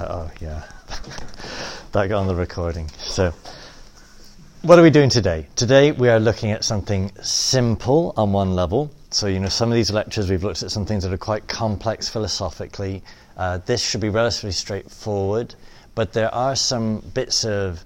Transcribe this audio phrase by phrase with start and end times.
[0.00, 0.62] oh, yeah.
[1.92, 2.88] that got on the recording.
[2.98, 3.32] So,
[4.62, 5.46] what are we doing today?
[5.56, 8.90] Today we are looking at something simple on one level.
[9.10, 11.48] So, you know, some of these lectures we've looked at some things that are quite
[11.48, 13.02] complex philosophically.
[13.36, 15.54] Uh, this should be relatively straightforward,
[15.94, 17.82] but there are some bits of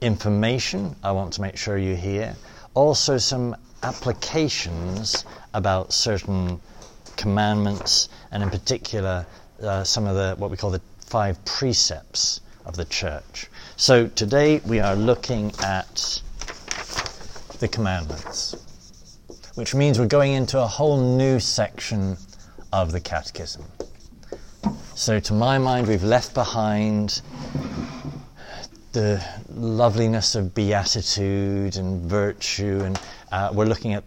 [0.00, 2.36] information I want to make sure you hear.
[2.74, 6.60] Also, some applications about certain
[7.16, 9.26] commandments, and in particular,
[9.62, 13.46] uh, some of the what we call the five precepts of the church.
[13.76, 16.20] So today we are looking at
[17.60, 18.54] the commandments,
[19.54, 22.16] which means we're going into a whole new section
[22.72, 23.64] of the catechism.
[24.94, 27.22] So, to my mind, we've left behind
[28.92, 34.02] the loveliness of beatitude and virtue, and uh, we're looking at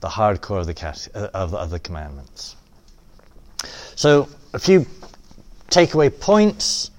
[0.00, 2.56] the hardcore of the, cat- uh, of, of the commandments.
[3.94, 4.84] So, a few
[5.70, 6.90] takeaway points.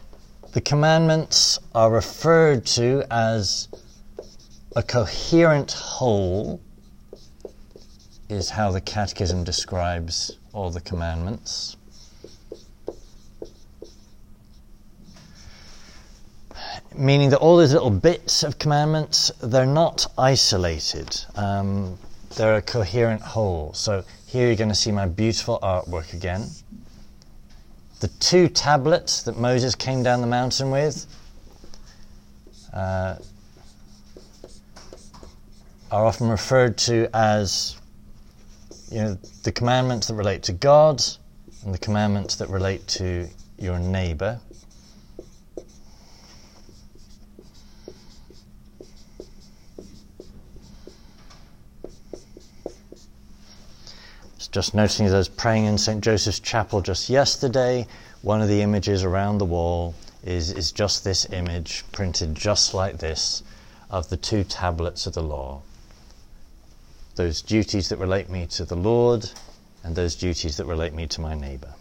[0.54, 3.68] The commandments are referred to as
[4.76, 6.62] a coherent whole,
[8.30, 11.76] is how the Catechism describes all the commandments.
[16.96, 21.18] Meaning that all these little bits of commandments, they're not isolated.
[21.36, 21.98] Um,
[22.36, 23.74] they're a coherent whole.
[23.74, 26.48] So here you're going to see my beautiful artwork again.
[28.02, 31.06] The two tablets that Moses came down the mountain with
[32.74, 33.18] uh,
[35.92, 37.80] are often referred to as
[38.90, 41.04] you know, the commandments that relate to God
[41.64, 43.28] and the commandments that relate to
[43.60, 44.40] your neighbor.
[54.52, 56.04] Just noticing as I was praying in St.
[56.04, 57.88] Joseph's Chapel just yesterday,
[58.22, 62.98] one of the images around the wall is, is just this image, printed just like
[62.98, 63.44] this,
[63.90, 65.62] of the two tablets of the law.
[67.16, 69.30] Those duties that relate me to the Lord
[69.86, 71.74] and those duties that relate me to my neighbor.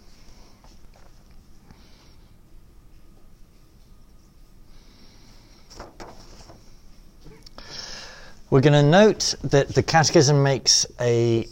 [8.49, 11.47] We're going to note that the Catechism makes a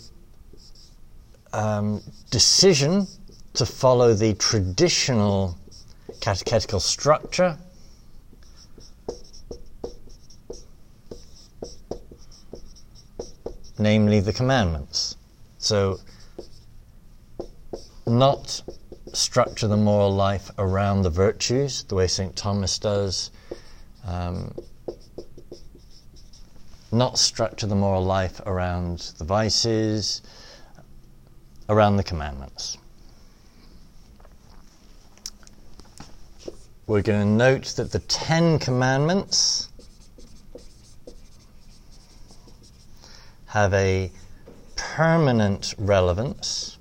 [1.52, 3.06] um, decision
[3.54, 5.56] to follow the traditional
[6.20, 7.58] catechetical structure.
[13.78, 15.16] Namely, the commandments.
[15.58, 15.98] So,
[18.06, 18.62] not
[19.12, 22.34] structure the moral life around the virtues, the way St.
[22.36, 23.30] Thomas does.
[24.04, 24.54] Um,
[26.90, 30.22] not structure the moral life around the vices,
[31.68, 32.78] around the commandments.
[36.86, 39.68] We're going to note that the Ten Commandments
[43.46, 44.10] have a
[44.76, 46.78] permanent relevance.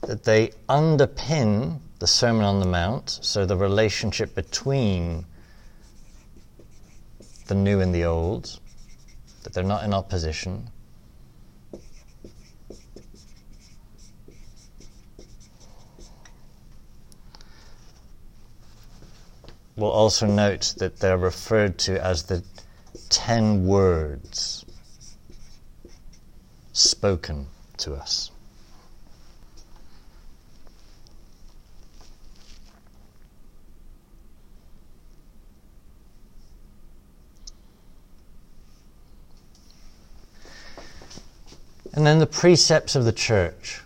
[0.00, 5.24] That they underpin the Sermon on the Mount, so the relationship between
[7.46, 8.58] the new and the old,
[9.44, 10.68] that they're not in opposition.
[19.76, 22.42] We'll also note that they're referred to as the
[23.10, 24.64] ten words
[26.72, 27.46] spoken
[27.76, 28.31] to us.
[41.94, 43.82] And then the precepts of the church.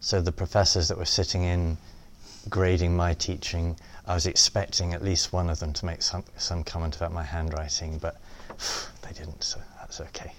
[0.00, 1.78] So the professors that were sitting in
[2.50, 6.64] grading my teaching, I was expecting at least one of them to make some, some
[6.64, 8.20] comment about my handwriting, but
[9.02, 10.34] they didn't, so that's okay.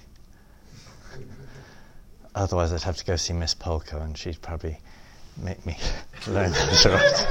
[2.36, 4.80] Otherwise, I'd have to go see Miss Polko, and she'd probably
[5.38, 5.78] make me
[6.28, 7.28] learn how to write.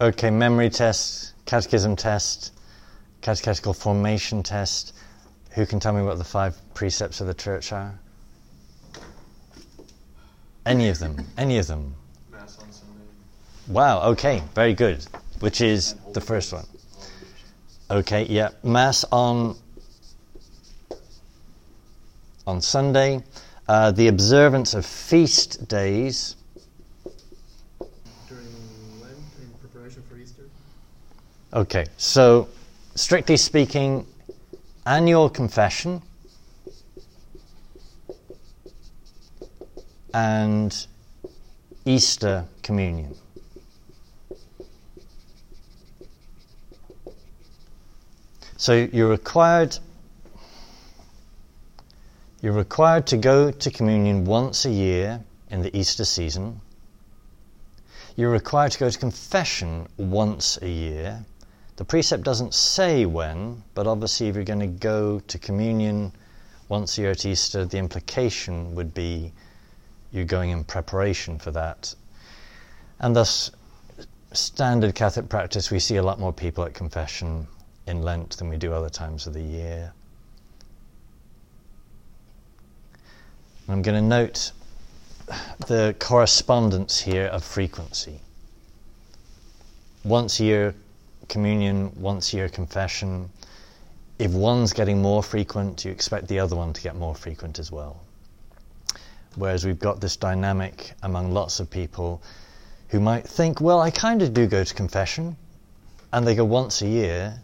[0.14, 2.52] okay, memory test, catechism test,
[3.22, 4.94] catechetical formation test.
[5.52, 7.98] Who can tell me what the five precepts of the church are?
[10.64, 11.26] Any of them.
[11.36, 11.94] Any of them.
[12.30, 13.04] Mass on Sunday.
[13.68, 15.04] Wow, okay, very good.
[15.40, 16.64] which is the first one.
[17.92, 18.48] Okay, yeah.
[18.62, 19.54] Mass on
[22.46, 23.22] on Sunday.
[23.68, 26.36] Uh, the observance of feast days.
[28.30, 28.46] During
[29.02, 30.44] Lent, in preparation for Easter.
[31.52, 32.48] Okay, so
[32.94, 34.06] strictly speaking,
[34.86, 36.00] annual confession
[40.14, 40.86] and
[41.84, 43.14] Easter communion.
[48.62, 49.76] So you're required
[52.40, 55.20] you're required to go to communion once a year
[55.50, 56.60] in the Easter season.
[58.14, 61.24] You're required to go to confession once a year.
[61.74, 66.12] The precept doesn't say when, but obviously, if you're going to go to communion
[66.68, 69.32] once a year at Easter, the implication would be
[70.12, 71.92] you're going in preparation for that.
[73.00, 73.50] And thus,
[74.32, 77.48] standard Catholic practice, we see a lot more people at confession
[77.86, 79.92] in Lent than we do other times of the year.
[83.68, 84.52] I'm going to note
[85.66, 88.20] the correspondence here of frequency.
[90.04, 90.74] Once a year
[91.32, 93.30] communion, once a year confession.
[94.18, 97.72] If one's getting more frequent, you expect the other one to get more frequent as
[97.72, 98.00] well.
[99.36, 102.22] Whereas we've got this dynamic among lots of people
[102.88, 105.36] who might think, well, I kind of do go to confession,
[106.12, 107.40] and they go once a year,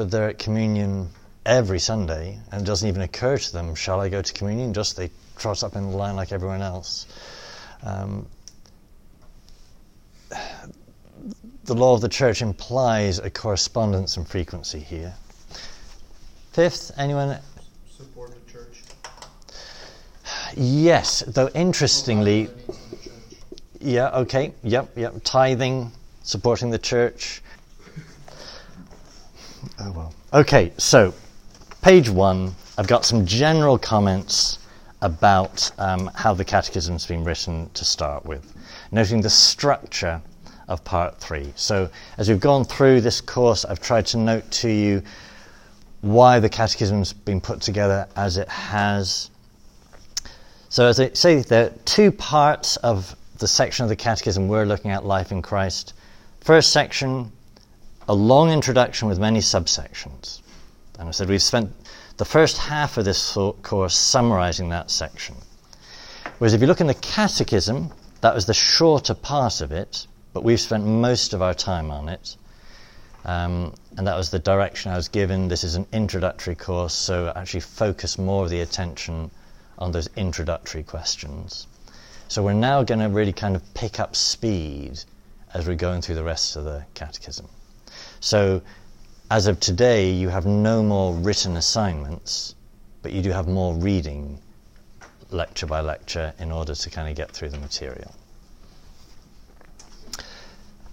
[0.00, 1.10] but they're at communion
[1.44, 4.72] every Sunday, and it doesn't even occur to them, shall I go to communion?
[4.72, 7.06] Just they trot up in the line like everyone else.
[7.82, 8.26] Um,
[11.64, 15.12] the law of the church implies a correspondence and frequency here.
[16.54, 17.36] Fifth, anyone?
[17.94, 18.80] Support the church.
[20.56, 23.58] Yes, though interestingly, Provide the needs of the church.
[23.82, 25.92] yeah, okay, yep, yep, tithing,
[26.22, 27.42] supporting the church.
[29.78, 30.14] Oh well.
[30.32, 31.14] Okay, so
[31.82, 34.58] page one, I've got some general comments
[35.02, 38.54] about um, how the catechism's been written to start with,
[38.92, 40.20] noting the structure
[40.68, 41.52] of part three.
[41.56, 45.02] So, as we've gone through this course, I've tried to note to you
[46.00, 49.30] why the catechism's been put together as it has.
[50.68, 54.64] So, as I say, there are two parts of the section of the catechism we're
[54.64, 55.94] looking at life in Christ.
[56.40, 57.32] First section,
[58.08, 60.40] a long introduction with many subsections.
[60.98, 61.72] And I said we've spent
[62.16, 65.36] the first half of this course summarizing that section.
[66.38, 70.44] Whereas if you look in the Catechism, that was the shorter part of it, but
[70.44, 72.36] we've spent most of our time on it.
[73.24, 75.48] Um, and that was the direction I was given.
[75.48, 79.30] This is an introductory course, so actually focus more of the attention
[79.78, 81.66] on those introductory questions.
[82.28, 85.00] So we're now going to really kind of pick up speed
[85.52, 87.48] as we're going through the rest of the Catechism.
[88.20, 88.60] So
[89.30, 92.54] as of today, you have no more written assignments,
[93.02, 94.38] but you do have more reading
[95.30, 98.14] lecture by lecture in order to kind of get through the material.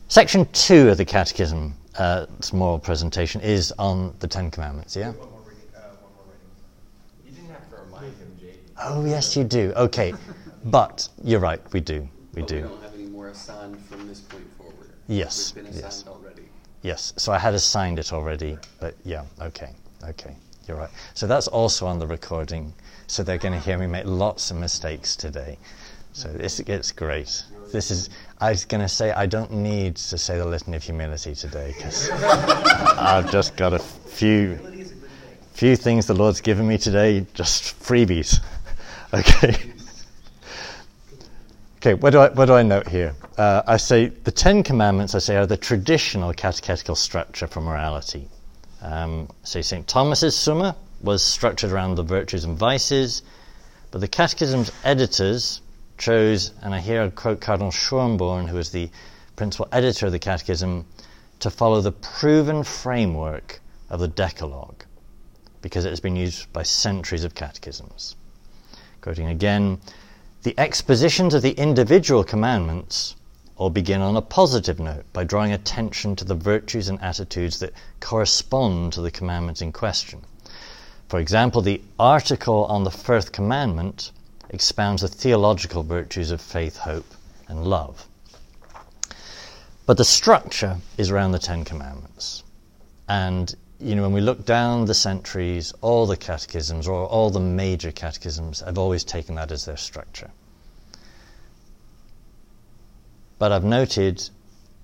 [0.07, 5.09] Section two of the Catechism, uh, its moral presentation, is on the Ten Commandments, yeah?
[5.09, 5.63] One more reading.
[5.75, 7.25] Uh, one more writing.
[7.25, 8.62] You didn't have to remind him, Jake.
[8.81, 9.74] Oh, yes, you do.
[9.75, 10.13] Okay.
[10.65, 12.07] But you're right, we do.
[12.33, 12.56] We But do.
[12.56, 14.91] We don't have any more assigned from this point forward.
[15.07, 16.05] Yes, We've been assigned yes.
[16.07, 16.26] already.
[16.88, 19.72] Yes, so I had assigned it already, but yeah, okay,
[20.06, 20.34] okay,
[20.70, 20.89] you're right.
[21.15, 22.74] So that's also on the recording,
[23.08, 25.58] so they're going to hear me make lots of mistakes today.
[26.13, 27.44] So this it's great.
[27.74, 28.10] This is.
[28.39, 31.74] I was going to say I don't need to say the litany of humility today
[31.75, 34.58] because I've just got a few
[35.51, 38.39] few things the Lord's given me today, just freebies.
[39.13, 39.74] okay.
[41.88, 43.15] Okay, what do I, what do I note here?
[43.38, 48.27] Uh, I say the Ten Commandments, I say, are the traditional catechetical structure for morality.
[48.82, 49.88] Um, say St.
[49.88, 53.22] Thomas's Summa was structured around the virtues and vices,
[53.89, 55.62] but the Catechism's editors
[55.98, 58.89] chose, and I here quote Cardinal Schönborn, who was the
[59.38, 60.86] principal editor of the Catechism,
[61.39, 64.84] to follow the proven framework of the Decalogue,
[65.62, 68.17] because it has been used by centuries of catechisms.
[69.00, 69.79] Quoting again,
[70.48, 73.18] the expositions of the individual commandments
[73.58, 77.74] all begin on a positive note by drawing attention to the virtues and attitudes that
[78.00, 80.22] correspond to the commandment in question.
[81.10, 84.13] For example, the article on the first commandment
[84.50, 87.13] expounds the theological virtues of faith, hope,
[87.50, 88.08] and love.
[89.86, 92.44] But the structure is around the Ten Commandments.
[93.10, 97.39] And, you know, when we look down the centuries, all the catechisms or all the
[97.39, 100.31] major catechisms have always taken that as their structure.
[103.38, 104.27] But I've noted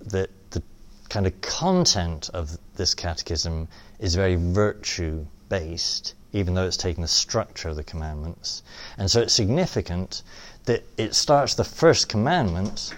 [0.00, 0.62] that the
[1.08, 3.66] kind of content of this catechism
[3.98, 8.62] is very virtue based, even though it's taken the structure of the commandments.
[8.96, 10.22] And so it's significant
[10.66, 12.94] that it starts the first commandment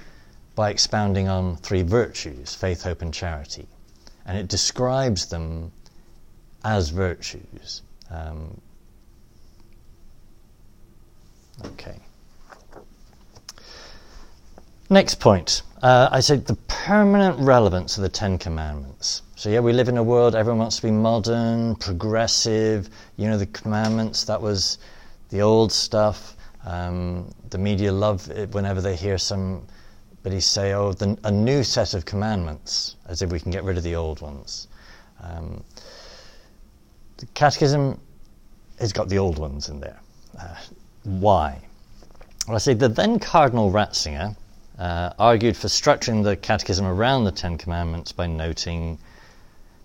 [0.54, 3.66] by expounding on three virtues faith, hope, and charity.
[4.26, 5.72] And it describes them
[6.66, 7.82] as virtues.
[8.10, 8.60] Um,
[11.64, 11.96] okay.
[14.90, 15.62] Next point.
[15.80, 19.22] Uh, I said the permanent relevance of the Ten Commandments.
[19.36, 22.88] So, yeah, we live in a world, everyone wants to be modern, progressive.
[23.16, 24.78] You know, the commandments, that was
[25.28, 26.36] the old stuff.
[26.64, 31.94] Um, the media love it whenever they hear somebody say, oh, the, a new set
[31.94, 34.66] of commandments, as if we can get rid of the old ones.
[35.22, 35.62] Um,
[37.18, 38.00] the Catechism
[38.78, 40.00] has got the old ones in there.
[40.38, 40.54] Uh,
[41.04, 41.60] why?
[42.46, 44.36] Well, I say the then Cardinal Ratzinger
[44.78, 48.98] uh, argued for structuring the Catechism around the Ten Commandments by noting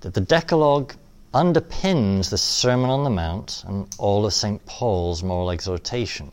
[0.02, 0.94] that the Decalogue
[1.34, 4.66] underpins the Sermon on the Mount and all of St.
[4.66, 6.32] Paul's moral exhortation.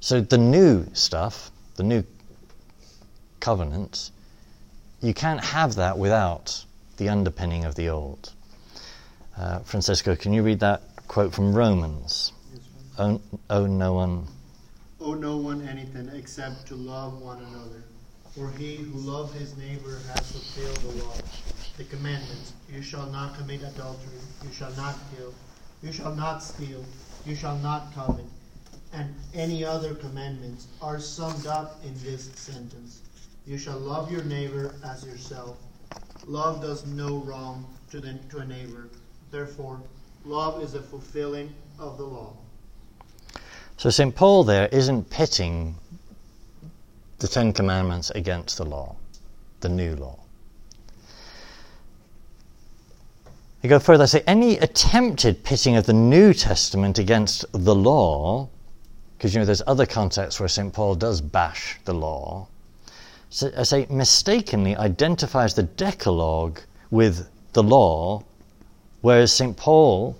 [0.00, 2.04] So the new stuff, the new
[3.40, 4.10] covenant,
[5.02, 6.64] you can't have that without
[6.96, 8.33] the underpinning of the old.
[9.36, 12.32] Uh, Francisco, can you read that quote from Romans?
[12.98, 14.26] Owe, owe no one.
[15.00, 17.82] Owe no one anything except to love one another.
[18.36, 21.14] For he who loves his neighbor has fulfilled the law.
[21.76, 25.34] The commandments you shall not commit adultery, you shall not kill,
[25.82, 26.84] you shall not steal,
[27.26, 28.24] you shall not covet,
[28.92, 33.02] and any other commandments are summed up in this sentence
[33.46, 35.58] You shall love your neighbor as yourself.
[36.26, 38.88] Love does no wrong to, the, to a neighbor.
[39.34, 39.80] Therefore,
[40.24, 42.34] love is a fulfilling of the law.
[43.76, 44.14] So St.
[44.14, 45.74] Paul there isn't pitting
[47.18, 48.94] the Ten Commandments against the law,
[49.58, 50.20] the new law.
[53.64, 58.48] I go further, I say any attempted pitting of the New Testament against the law,
[59.18, 60.72] because you know there's other contexts where St.
[60.72, 62.46] Paul does bash the law,
[63.30, 66.60] so I say mistakenly identifies the Decalogue
[66.92, 68.22] with the law,
[69.04, 69.54] whereas St.
[69.54, 70.16] Paul,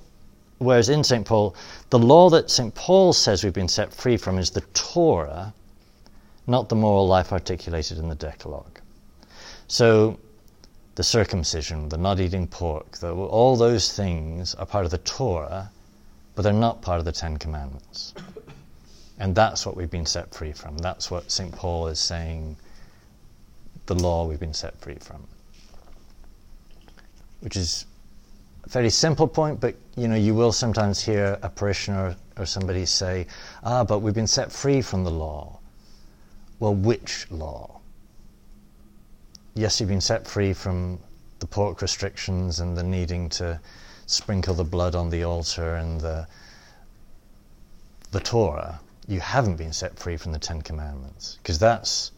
[0.59, 1.25] whereas in St.
[1.25, 1.57] Paul,
[1.89, 2.75] the law that St.
[2.75, 5.55] Paul says we've been set free from is the Torah,
[6.47, 8.79] not the moral life articulated in the Decalogue.
[9.69, 10.19] So
[10.97, 15.71] the circumcision, the not eating pork, the, all those things are part of the Torah,
[16.35, 18.13] but they're not part of the Ten Commandments.
[19.19, 20.77] And that's what we've been set free from.
[20.77, 21.53] That's what St.
[21.53, 22.59] Paul is saying
[23.87, 25.27] the law we've been set free from.
[27.41, 27.87] Which is
[28.67, 33.27] very simple point, but you know, you will sometimes hear a parishioner or somebody say,
[33.63, 35.59] Ah, but we've been set free from the law.
[36.59, 37.75] Well, which law?
[39.55, 40.99] yes, you've been set free from
[41.39, 43.61] the pork restrictions and the needing to
[44.07, 46.27] sprinkle the blood on the altar and the,
[48.11, 48.81] the Torah.
[49.07, 51.39] You haven't been set free from the Ten Commandments.
[51.43, 52.13] Because that's,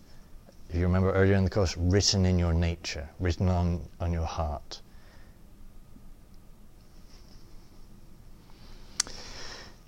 [0.70, 4.26] if you remember earlier in the course, written in your nature, written on, on your
[4.26, 4.80] heart.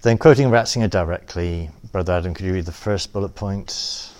[0.08, 4.10] Then, quoting Ratzinger directly, Brother Adam, could you read the first bullet point?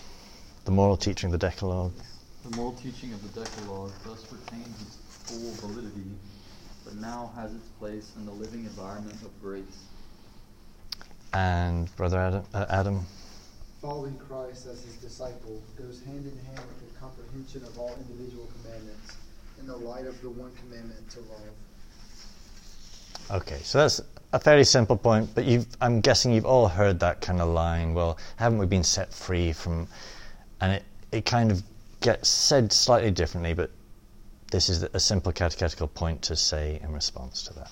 [0.67, 1.95] The moral teaching of the Decalogue.
[2.45, 6.11] The moral teaching of the Decalogue thus retains its full validity,
[6.85, 9.87] but now has its place in the living environment of grace.
[11.33, 13.07] And Brother Adam, uh, Adam.
[13.81, 18.47] Following Christ as his disciple goes hand in hand with the comprehension of all individual
[18.61, 19.17] commandments
[19.59, 21.55] in the light of the one commandment to love.
[23.31, 24.01] Okay, so that's
[24.33, 25.45] a fairly simple point, but
[25.81, 27.93] I'm guessing you've all heard that kind of line.
[27.93, 29.87] Well, haven't we been set free from?
[30.61, 30.83] And it,
[31.13, 31.63] it kind of
[32.01, 33.71] gets said slightly differently, but
[34.51, 37.71] this is a simple catechetical point to say in response to that.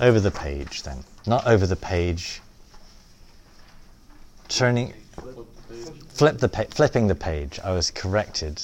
[0.00, 1.04] Over the page, then.
[1.26, 2.40] Not over the page.
[4.48, 4.94] Turning.
[6.08, 7.60] Flip the pa- flipping the page.
[7.62, 8.62] I was corrected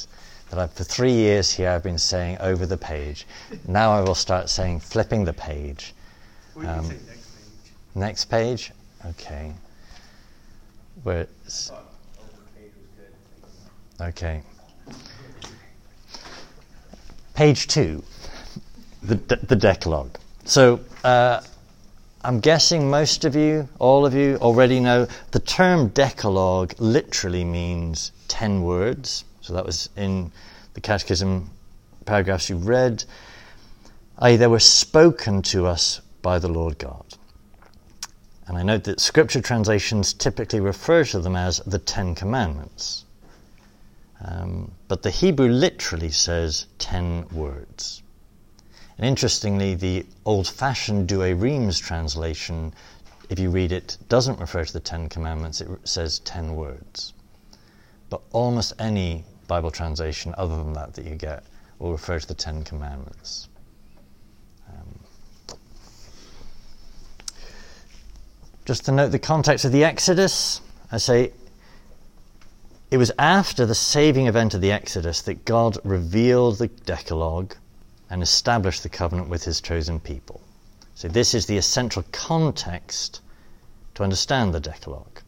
[0.51, 3.27] that I, for three years here I've been saying over the page.
[3.67, 5.95] Now I will start saying flipping the page.
[6.55, 7.93] Or you can Um, say next page.
[7.95, 8.73] Next page?
[9.07, 9.53] Okay.
[11.03, 11.71] Where it's,
[14.01, 14.43] okay.
[17.35, 18.03] Page two,
[19.03, 20.17] the, de- the Decalogue.
[20.47, 21.43] So uh,
[22.25, 28.11] I'm guessing most of you, all of you, already know the term Decalogue literally means
[28.29, 29.25] 10 words.
[29.47, 30.33] So that was in
[30.75, 31.49] the Catechism
[32.05, 33.05] paragraphs you read.
[34.19, 37.05] I.e., they were spoken to us by the Lord God.
[38.49, 43.05] And I note that scripture translations typically refer to them as the Ten Commandments.
[44.21, 48.03] Um, but the Hebrew literally says ten words.
[48.99, 52.75] And interestingly, the old fashioned Douay Rheims translation,
[53.31, 57.13] if you read it, doesn't refer to the Ten Commandments, it says ten words.
[58.11, 61.45] But almost any Bible translation other than that that you get
[61.79, 63.49] will refer to the Ten Commandments.
[64.69, 64.99] Um,
[68.65, 70.61] just to note the context of the Exodus,
[70.91, 71.33] I say
[72.91, 77.55] it was after the saving event of the Exodus that God revealed the Decalogue
[78.11, 80.41] and established the covenant with his chosen people.
[80.95, 83.21] So, this is the essential context
[83.95, 85.21] to understand the Decalogue.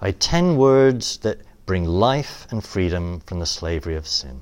[0.00, 4.40] I ten words that bring life and freedom from the slavery of sin.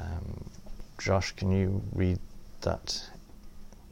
[0.00, 0.50] Um,
[0.98, 2.18] Josh, can you read
[2.62, 3.00] that?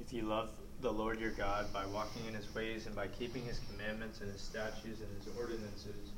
[0.01, 0.51] If you love
[0.83, 4.31] the Lord your God by walking in his ways and by keeping his commandments and
[4.31, 6.11] his statutes and his ordinances,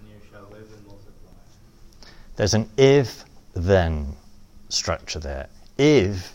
[0.00, 1.30] and you shall live and multiply.
[2.36, 3.24] There's an if
[3.54, 4.16] then
[4.68, 5.48] structure there.
[5.78, 6.34] If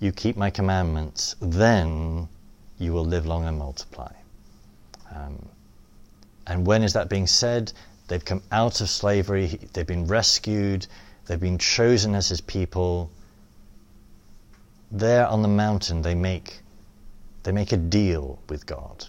[0.00, 2.28] you keep my commandments, then
[2.78, 4.12] you will live long and multiply.
[5.14, 5.48] Um,
[6.46, 7.72] and when is that being said?
[8.08, 10.86] They've come out of slavery, they've been rescued,
[11.26, 13.10] they've been chosen as his people.
[14.92, 16.60] There on the mountain, they make,
[17.42, 19.06] they make a deal with God,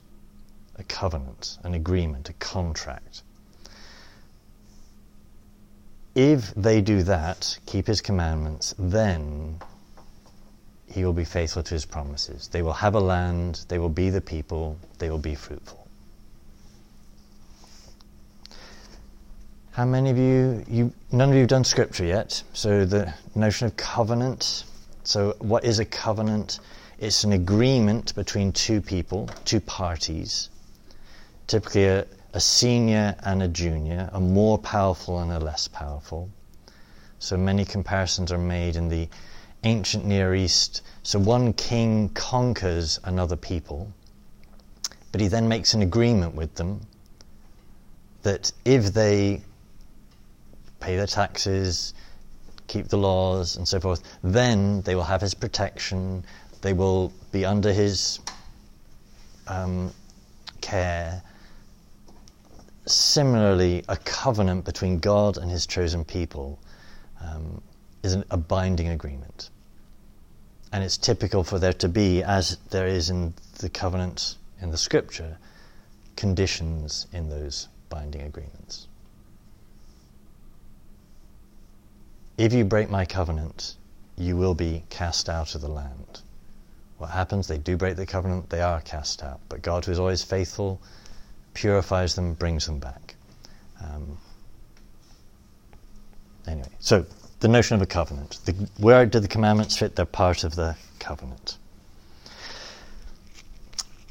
[0.78, 3.22] a covenant, an agreement, a contract.
[6.16, 9.60] If they do that, keep his commandments, then
[10.88, 12.48] he will be faithful to his promises.
[12.48, 15.87] They will have a land, they will be the people, they will be fruitful.
[19.78, 22.42] How many of you, you none of you have done scripture yet?
[22.54, 24.64] So the notion of covenant.
[25.04, 26.62] So what is a covenant?
[26.98, 30.50] It's an agreement between two people, two parties,
[31.46, 36.28] typically a, a senior and a junior, a more powerful and a less powerful.
[37.20, 39.08] So many comparisons are made in the
[39.64, 40.82] ancient Near East.
[41.04, 43.94] So one king conquers another people,
[45.12, 46.82] but he then makes an agreement with them
[48.24, 49.44] that if they
[50.80, 51.94] pay their taxes,
[52.68, 56.24] keep the laws, and so forth, then they will have his protection,
[56.62, 58.20] they will be under his
[59.48, 59.92] um,
[60.62, 61.22] care.
[62.86, 66.60] Similarly, a covenant between God and his chosen people
[67.22, 67.62] um,
[68.04, 69.50] is an, a binding agreement.
[70.72, 74.78] And it's typical for there to be, as there is in the covenant in the
[74.78, 75.38] scripture,
[76.16, 78.88] conditions in those binding agreements.
[82.38, 83.76] If you break my covenant,
[84.16, 86.22] you will be cast out of the land.
[86.98, 87.48] What happens?
[87.48, 89.40] They do break the covenant, they are cast out.
[89.50, 90.80] But God, who is always faithful,
[91.54, 93.16] purifies them, brings them back.
[93.84, 94.18] Um,
[96.48, 97.06] anyway, so
[97.40, 98.40] the notion of a covenant.
[98.46, 99.96] The, where do the commandments fit?
[99.96, 101.58] They're part of the covenant.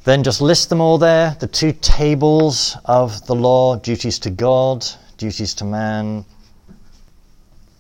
[0.05, 4.87] Then just list them all there the two tables of the law duties to God,
[5.17, 6.25] duties to man,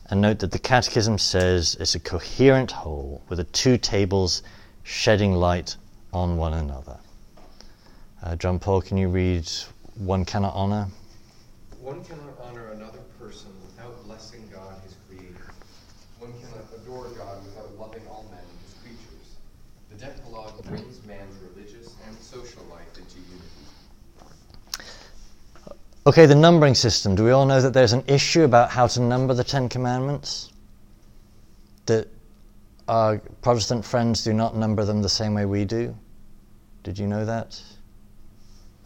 [0.08, 4.42] and note that the Catechism says it's a coherent whole with the two tables
[4.84, 5.76] shedding light
[6.12, 6.96] on one another.
[8.22, 9.50] Uh, John Paul, can you read
[9.96, 10.86] One Cannot Honor?
[11.80, 15.50] One cannot honor another person without blessing God, his creator.
[16.20, 19.36] One cannot adore God without loving all men, his creatures.
[19.90, 23.56] The Decalogue brings man's religious and social life into unity.
[26.06, 27.16] Okay, the numbering system.
[27.16, 30.52] Do we all know that there's an issue about how to number the Ten Commandments?
[31.86, 32.06] That
[32.86, 35.96] our Protestant friends do not number them the same way we do?
[36.84, 37.60] Did you know that?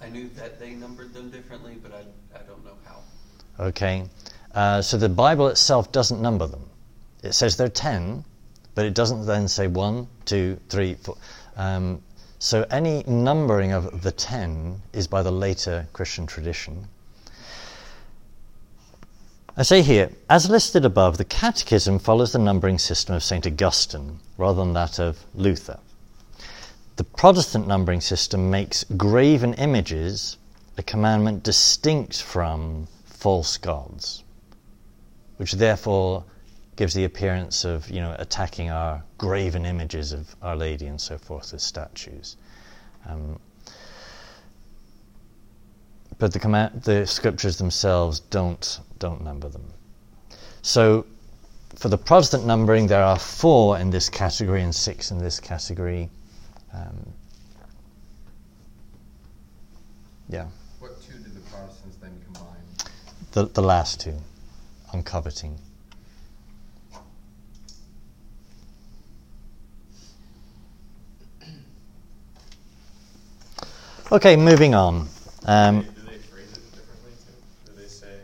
[0.01, 3.67] I knew that they numbered them differently, but I, I don't know how.
[3.67, 4.05] Okay,
[4.55, 6.71] uh, so the Bible itself doesn't number them.
[7.23, 8.25] It says they're ten,
[8.75, 11.19] but it doesn't then say one, two, three, four.
[11.55, 12.01] Um,
[12.39, 16.89] so any numbering of the ten is by the later Christian tradition.
[19.61, 23.47] I say here, as listed above, the Catechism follows the numbering system of St.
[23.47, 25.79] Augustine rather than that of Luther.
[26.97, 30.39] The Protestant numbering system makes graven images
[30.79, 34.25] a commandment distinct from false gods,
[35.37, 36.25] which therefore
[36.77, 41.19] gives the appearance of you know attacking our graven images of Our Lady and so
[41.19, 42.39] forth as statues.
[43.07, 43.39] Um,
[46.21, 49.65] but the, command, the scriptures themselves don't don't number them.
[50.63, 51.07] So,
[51.75, 56.11] for the Protestant numbering, there are four in this category and six in this category.
[56.73, 57.15] Um,
[60.31, 60.47] Yeah.
[60.79, 62.63] What two did the Protestants then combine?
[63.33, 64.15] The, the last two
[64.93, 65.59] on coveting.
[74.13, 75.09] Okay, moving on.
[75.47, 77.73] Um, do they phrase it differently too?
[77.73, 78.19] Do they say,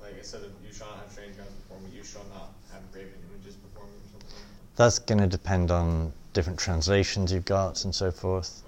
[0.00, 2.82] like instead of you shall not have strange gods before me, you shall not have
[2.92, 7.44] graven images before me or something like that's going to depend on different translations you've
[7.44, 8.62] got and so forth.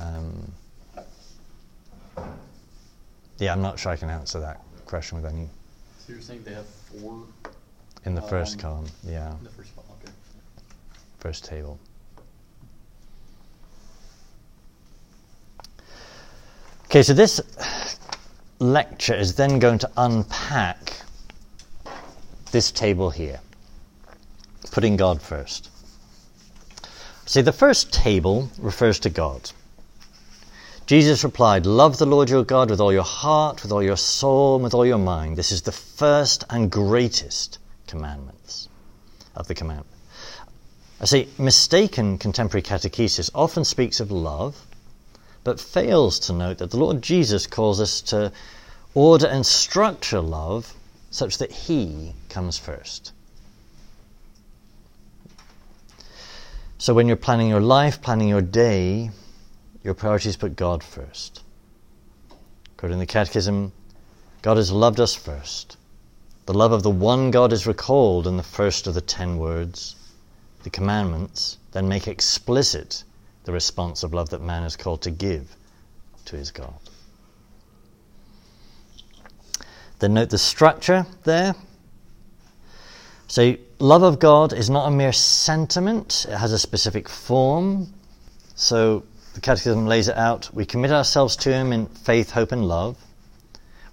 [0.00, 0.52] Um,
[3.38, 5.48] yeah, I'm not sure I can answer that question with any
[5.98, 7.24] So you're saying they have four
[8.06, 8.86] in the first Um, column.
[9.04, 10.12] Yeah, in the first one, okay.
[11.18, 11.78] first table.
[16.86, 17.40] Okay, so this
[18.58, 21.02] lecture is then going to unpack
[22.50, 23.40] this table here,
[24.70, 25.70] putting God first.
[27.26, 29.50] See, the first table refers to God.
[30.86, 34.56] Jesus replied, Love the Lord your God with all your heart, with all your soul,
[34.56, 35.36] and with all your mind.
[35.36, 38.68] This is the first and greatest commandments
[39.36, 39.96] of the commandment.
[41.00, 44.66] I say, mistaken contemporary catechesis often speaks of love,
[45.44, 48.32] but fails to note that the Lord Jesus calls us to
[48.92, 50.74] order and structure love
[51.10, 53.12] such that He comes first.
[56.80, 59.10] So when you're planning your life, planning your day,
[59.84, 61.42] your priorities put God first.
[62.74, 63.72] According to the Catechism,
[64.40, 65.76] God has loved us first.
[66.46, 69.94] The love of the one God is recalled in the first of the ten words.
[70.62, 73.04] The commandments then make explicit
[73.44, 75.54] the response of love that man is called to give
[76.24, 76.80] to his God.
[79.98, 81.54] Then note the structure there.
[83.30, 87.86] So, love of God is not a mere sentiment, it has a specific form.
[88.56, 90.52] So, the Catechism lays it out.
[90.52, 92.96] We commit ourselves to Him in faith, hope, and love.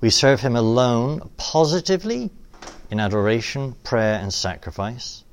[0.01, 2.31] We serve Him alone positively
[2.89, 5.23] in adoration, prayer, and sacrifice,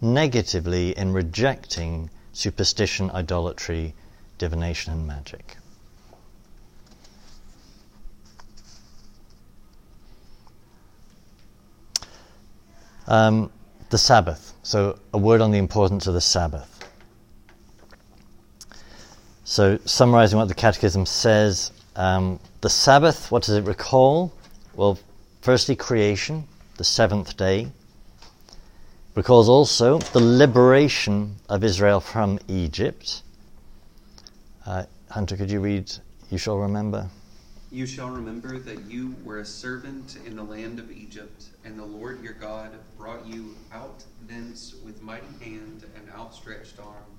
[0.00, 3.92] negatively in rejecting superstition, idolatry,
[4.38, 5.58] divination, and magic.
[13.06, 13.50] Um,
[13.90, 14.54] the Sabbath.
[14.62, 16.68] So, a word on the importance of the Sabbath.
[19.44, 24.32] So, summarizing what the Catechism says, um, the Sabbath, what does it recall?
[24.74, 24.98] Well,
[25.42, 26.46] firstly, creation,
[26.78, 27.68] the seventh day.
[29.14, 33.22] Recalls also the liberation of Israel from Egypt.
[34.64, 35.92] Uh, Hunter, could you read,
[36.30, 37.10] You shall remember?
[37.72, 41.84] You shall remember that you were a servant in the land of Egypt, and the
[41.86, 47.16] Lord your God brought you out thence with mighty hand and outstretched arm.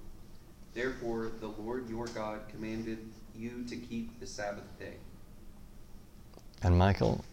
[0.75, 2.99] Therefore, the Lord your God commanded
[3.35, 4.93] you to keep the Sabbath day.
[6.61, 7.25] And Michael?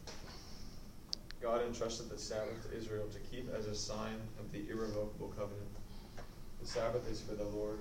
[1.43, 5.69] God entrusted the Sabbath to Israel to keep as a sign of the irrevocable covenant.
[6.63, 7.81] The Sabbath is for the Lord,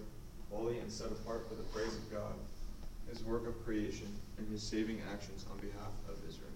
[0.52, 2.34] holy and set apart for the praise of God,
[3.10, 6.52] his work of creation, and his saving actions on behalf of Israel.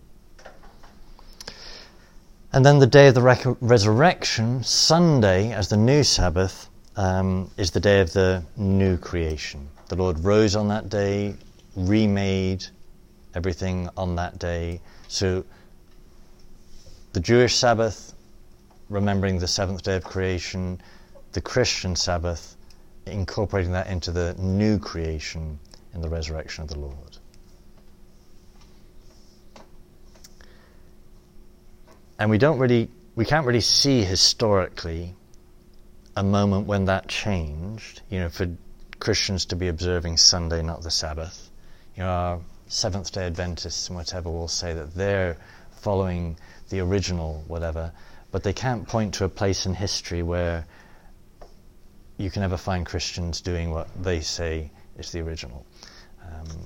[2.52, 7.72] And then the day of the rec- resurrection, Sunday, as the new Sabbath, um, is
[7.72, 9.68] the day of the new creation.
[9.90, 11.36] The Lord rose on that day,
[11.76, 12.66] remade
[13.34, 14.80] everything on that day.
[15.08, 15.44] So
[17.14, 18.14] the Jewish Sabbath,
[18.90, 20.80] remembering the seventh day of creation,
[21.32, 22.56] the Christian Sabbath,
[23.08, 25.60] incorporating that into the new creation
[25.94, 27.18] in the resurrection of the Lord.
[32.20, 35.16] And we don't really, we can't really see historically
[36.16, 38.02] a moment when that changed.
[38.10, 38.48] You know, for
[39.00, 41.50] Christians to be observing Sunday, not the Sabbath.
[41.96, 45.38] You know, our Seventh Day Adventists and whatever will say that they're
[45.82, 46.38] following
[46.70, 47.92] the original whatever,
[48.32, 50.66] but they can't point to a place in history where
[52.18, 55.66] you can ever find Christians doing what they say is the original.
[56.44, 56.66] Um,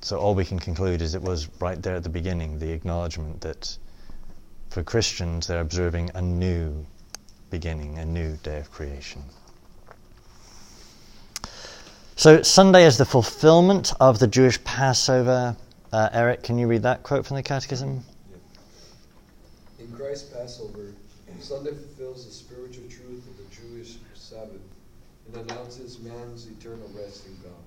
[0.00, 3.40] so all we can conclude is it was right there at the beginning, the acknowledgement
[3.40, 3.76] that
[4.70, 6.86] for Christians they're observing a new
[7.50, 9.22] beginning, a new day of creation.
[12.14, 15.56] So Sunday is the fulfillment of the Jewish Passover.
[15.92, 18.04] Uh, Eric, can you read that quote from the Catechism?
[19.78, 20.94] In Christ's Passover,
[21.40, 24.62] Sunday fulfills the spiritual truth of the Jewish Sabbath
[25.26, 27.65] and announces man's eternal rest in God.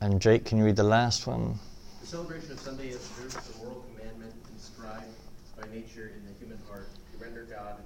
[0.00, 1.58] And Jake, can you read the last one?
[2.00, 5.04] The celebration of Sunday observes the moral commandment inscribed
[5.60, 7.80] by nature in the human heart to render God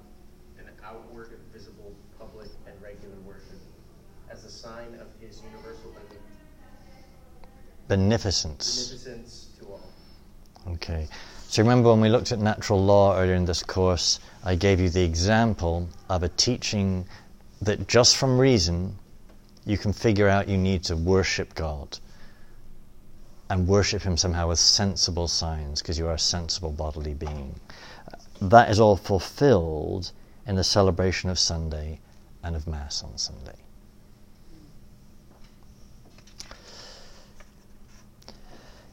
[0.59, 3.59] an outward, visible, public, and regular worship,
[4.29, 5.91] as a sign of his universal
[7.87, 8.87] Beneficence.
[8.87, 9.81] beneficence to all.
[10.73, 11.09] Okay.
[11.49, 14.89] So remember when we looked at natural law earlier in this course, I gave you
[14.89, 17.05] the example of a teaching
[17.61, 18.97] that just from reason
[19.65, 21.99] you can figure out you need to worship God
[23.49, 27.59] and worship Him somehow with sensible signs because you are a sensible bodily being.
[28.41, 30.11] That is all fulfilled
[30.47, 31.99] in the celebration of Sunday
[32.43, 33.55] and of Mass on Sunday.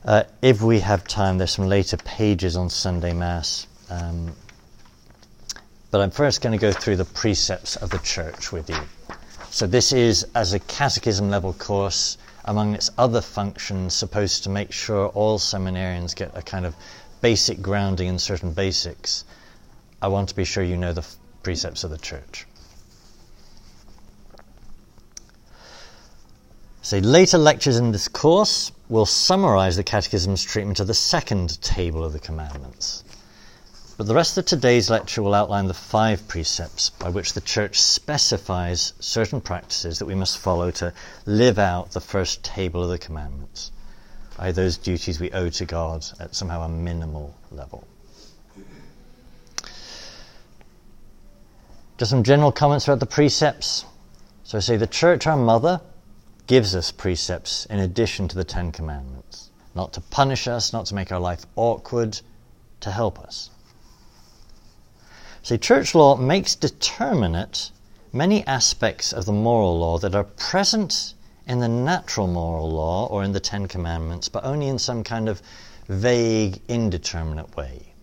[0.05, 3.67] Uh, if we have time, there's some later pages on Sunday Mass.
[3.91, 4.35] Um,
[5.91, 8.81] but I'm first going to go through the precepts of the church with you.
[9.59, 14.71] So, this is, as a catechism level course, among its other functions, supposed to make
[14.71, 16.77] sure all seminarians get a kind of
[17.23, 19.25] basic grounding in certain basics.
[20.01, 22.47] I want to be sure you know the f- precepts of the church.
[26.83, 32.05] So, later lectures in this course will summarize the Catechism's treatment of the second table
[32.05, 33.03] of the commandments.
[33.99, 37.81] But the rest of today's lecture will outline the five precepts by which the Church
[37.81, 40.93] specifies certain practices that we must follow to
[41.27, 43.73] live out the first table of the commandments,
[44.39, 47.89] i.e., those duties we owe to God at somehow a minimal level.
[51.97, 53.85] Just some general comments about the precepts.
[54.45, 55.81] So I say the Church, our mother,
[56.47, 59.51] gives us precepts in addition to the Ten Commandments.
[59.75, 62.21] Not to punish us, not to make our life awkward,
[62.83, 63.51] to help us.
[65.49, 67.71] See, church law makes determinate
[68.13, 71.15] many aspects of the moral law that are present
[71.47, 75.27] in the natural moral law or in the Ten Commandments, but only in some kind
[75.27, 75.41] of
[75.89, 77.95] vague, indeterminate way.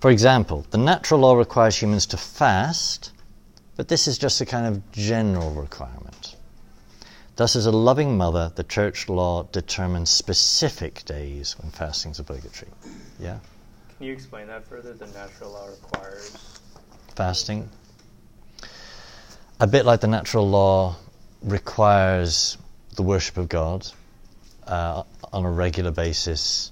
[0.00, 3.12] For example, the natural law requires humans to fast,
[3.76, 6.36] but this is just a kind of general requirement.
[7.36, 12.70] Thus, as a loving mother, the church law determines specific days when fasting is obligatory.
[13.20, 13.40] Yeah?
[13.98, 14.92] Can you explain that further?
[14.94, 16.60] The natural law requires
[17.16, 17.68] fasting.
[19.58, 20.94] A bit like the natural law
[21.42, 22.56] requires
[22.94, 23.88] the worship of God
[24.68, 26.70] uh, on a regular basis,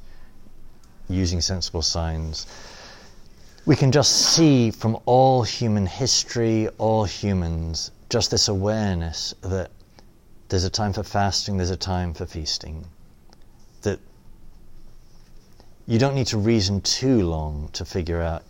[1.09, 2.47] using sensible signs.
[3.65, 9.73] We can just see from all human history, all humans, just this awareness that
[10.49, 12.85] there's a time for fasting, there's a time for feasting.
[13.83, 13.99] That
[15.87, 18.42] you don't need to reason too long to figure out.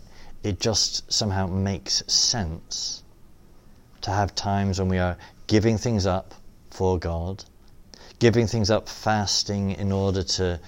[0.43, 3.03] It just somehow makes sense
[4.01, 6.33] to have times when we are giving things up
[6.71, 7.43] for God,
[8.19, 10.59] giving things up fasting in order to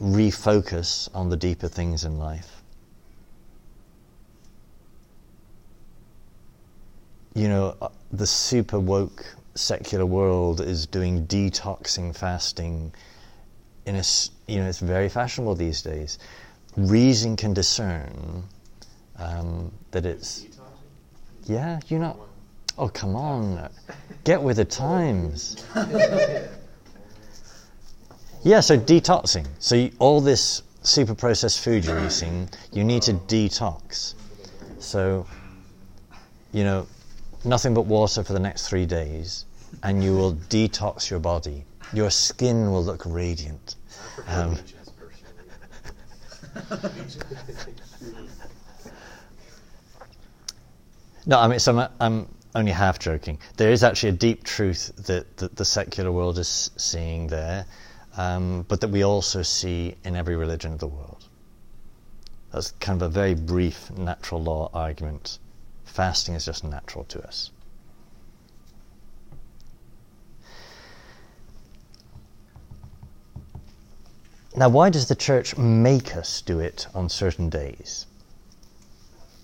[0.00, 2.62] refocus on the deeper things in life.
[7.34, 12.92] You know, uh, the super woke secular world is doing detoxing fasting
[13.86, 14.02] in a
[14.46, 16.18] you know it's very fashionable these days.
[16.76, 18.42] Reason can discern
[19.18, 20.46] um, that it's
[21.44, 22.18] yeah you know
[22.76, 23.70] oh come on.
[24.24, 25.64] Get with the times.
[28.42, 29.44] Yeah so detoxing.
[29.58, 34.14] So you, all this super processed food you're eating you need to detox.
[34.78, 35.26] So
[36.52, 36.86] you know
[37.44, 39.46] nothing but water for the next three days
[39.82, 43.76] and you will detox your body your skin will look radiant
[44.26, 44.56] um,
[51.26, 53.38] no, I mean, so I'm, I'm, only half joking.
[53.58, 57.66] There is actually a deep truth that, that the secular world is seeing there,
[58.16, 61.28] um, but that we also see in every religion of the world.
[62.52, 65.38] That's kind of a very brief natural law argument.
[65.84, 67.50] Fasting is just natural to us.
[74.58, 78.06] Now, why does the church make us do it on certain days?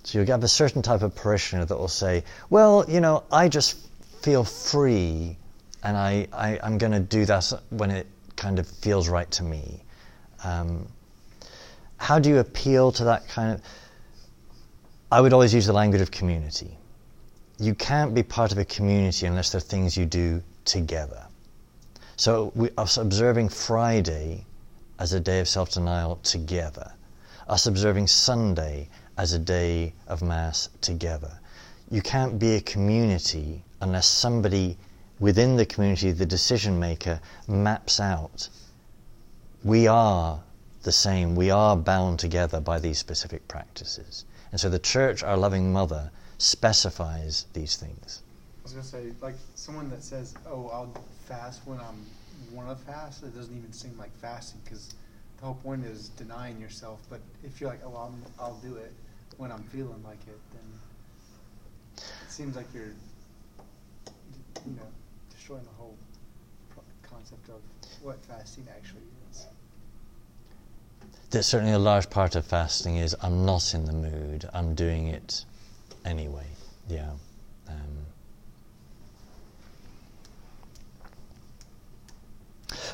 [0.05, 3.51] So you have a certain type of parishioner that will say, well, you know, I
[3.51, 3.77] just
[4.23, 5.37] feel free
[5.83, 9.43] and I, I, am going to do that when it kind of feels right to
[9.43, 9.83] me.
[10.45, 10.89] Um,
[11.99, 13.63] how do you appeal to that kind of.
[15.11, 16.79] I would always use the language of community.
[17.59, 21.27] You can't be part of a community unless there are things you do together.
[22.17, 24.47] So, we, observing Friday
[25.03, 26.93] as a day of self denial together,
[27.49, 28.89] us observing Sunday
[29.19, 31.41] as a day of Mass together.
[31.91, 34.79] You can't be a community unless somebody
[35.19, 38.49] within the community, the decision maker, maps out
[39.65, 40.41] we are
[40.83, 44.25] the same, we are bound together by these specific practices.
[44.51, 48.23] And so the Church, our loving mother, specifies these things.
[48.61, 50.93] I was gonna say, like someone that says, "Oh, I'll
[51.27, 52.07] fast when I'm
[52.51, 54.95] want to fast," it doesn't even seem like fasting because
[55.39, 57.01] the whole point is denying yourself.
[57.09, 58.93] But if you're like, "Oh, I'm, I'll do it
[59.37, 60.81] when I'm feeling like it," then
[61.97, 62.95] it seems like you're,
[64.67, 64.89] you know,
[65.31, 65.97] destroying the whole
[67.03, 67.61] concept of
[68.03, 69.47] what fasting actually is.
[71.31, 75.07] That certainly a large part of fasting is I'm not in the mood, I'm doing
[75.09, 75.45] it
[76.05, 76.47] anyway.
[76.89, 77.13] Yeah.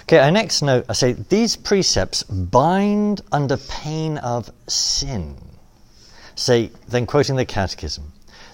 [0.09, 5.37] Okay, our next note I say these precepts bind under pain of sin.
[6.35, 8.11] Say, then quoting the Catechism,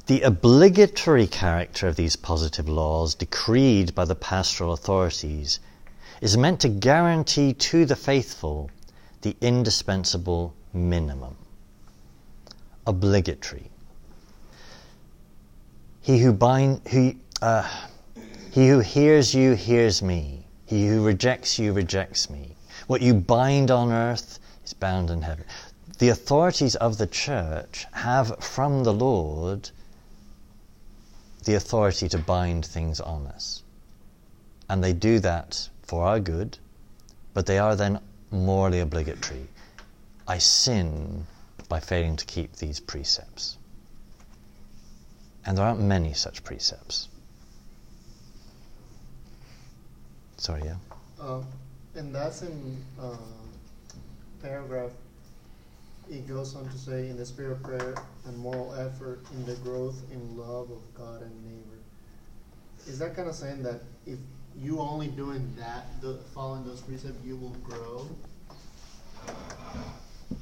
[0.06, 5.60] the obligatory character of these positive laws decreed by the pastoral authorities
[6.20, 8.68] is meant to guarantee to the faithful
[9.22, 11.36] the indispensable minimum.
[12.84, 13.70] Obligatory.
[16.00, 17.68] He who bind, he, uh,
[18.50, 20.43] he who hears you hears me.
[20.66, 22.56] He who rejects you rejects me.
[22.86, 25.44] What you bind on earth is bound in heaven.
[25.98, 29.70] The authorities of the church have from the Lord
[31.44, 33.62] the authority to bind things on us.
[34.68, 36.58] And they do that for our good,
[37.34, 38.00] but they are then
[38.30, 39.48] morally obligatory.
[40.26, 41.26] I sin
[41.68, 43.58] by failing to keep these precepts.
[45.44, 47.08] And there aren't many such precepts.
[50.44, 50.76] Sorry, yeah?
[51.18, 51.40] Uh,
[51.94, 53.16] and that's in uh,
[54.42, 54.90] paragraph.
[56.10, 57.94] It goes on to say, in the spirit of prayer
[58.26, 61.78] and moral effort, in the growth in love of God and neighbor.
[62.86, 64.18] Is that kind of saying that if
[64.54, 68.06] you only doing that, the, following those precepts, you will grow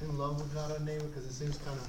[0.00, 1.04] in love with God and neighbor?
[1.04, 1.86] Because it seems kind of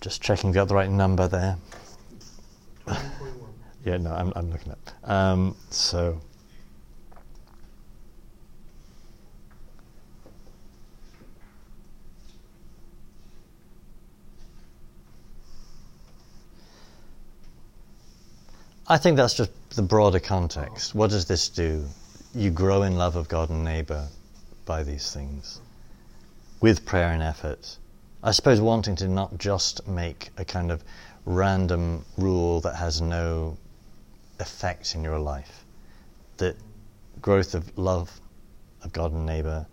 [0.00, 1.58] Just checking got the right number there.
[3.84, 3.86] 2041.
[3.86, 5.10] Yeah, no, I'm, I'm looking at.
[5.10, 6.20] Um, so,
[18.86, 20.94] I think that's just the broader context.
[20.94, 21.84] What does this do?
[22.34, 24.08] You grow in love of God and neighbor
[24.66, 25.60] by these things
[26.60, 27.76] with prayer and effort.
[28.22, 30.82] I suppose wanting to not just make a kind of
[31.26, 33.56] random rule that has no
[34.38, 35.64] effect in your life.
[36.38, 36.56] That
[37.20, 38.20] growth of love
[38.82, 39.66] of God and neighbor,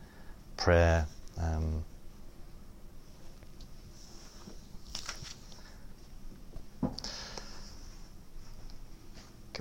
[0.58, 1.84] prayer, um,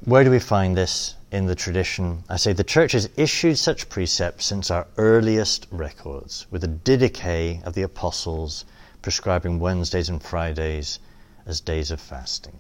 [0.04, 2.24] Where do we find this in the tradition?
[2.26, 7.62] I say the church has issued such precepts since our earliest records, with the Didache
[7.64, 8.64] of the apostles
[9.02, 11.00] prescribing Wednesdays and Fridays
[11.44, 12.58] as days of fasting.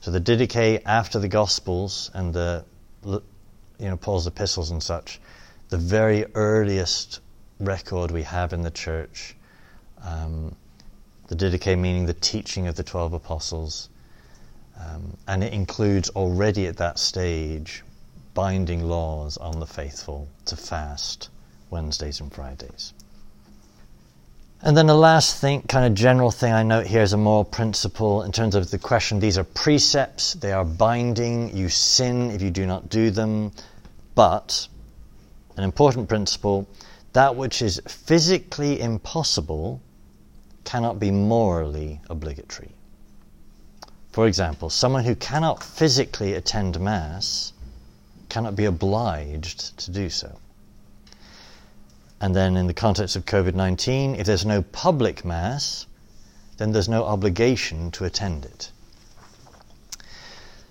[0.00, 2.64] So the Didache after the Gospels and the
[3.04, 3.20] you
[3.78, 5.20] know Paul's epistles and such,
[5.68, 7.20] the very earliest
[7.58, 9.36] record we have in the church.
[10.02, 10.56] Um,
[11.28, 13.88] the Didache meaning the teaching of the twelve apostles.
[14.78, 17.82] Um, and it includes already at that stage
[18.32, 21.28] binding laws on the faithful to fast
[21.68, 22.94] Wednesdays and Fridays.
[24.62, 27.44] And then the last thing, kind of general thing I note here is a moral
[27.44, 32.42] principle in terms of the question these are precepts, they are binding, you sin if
[32.42, 33.52] you do not do them,
[34.14, 34.68] but
[35.56, 36.68] an important principle
[37.14, 39.80] that which is physically impossible
[40.64, 42.70] cannot be morally obligatory.
[44.12, 47.54] For example, someone who cannot physically attend Mass
[48.28, 50.38] cannot be obliged to do so.
[52.20, 55.86] And then, in the context of COVID 19, if there's no public Mass,
[56.58, 58.70] then there's no obligation to attend it.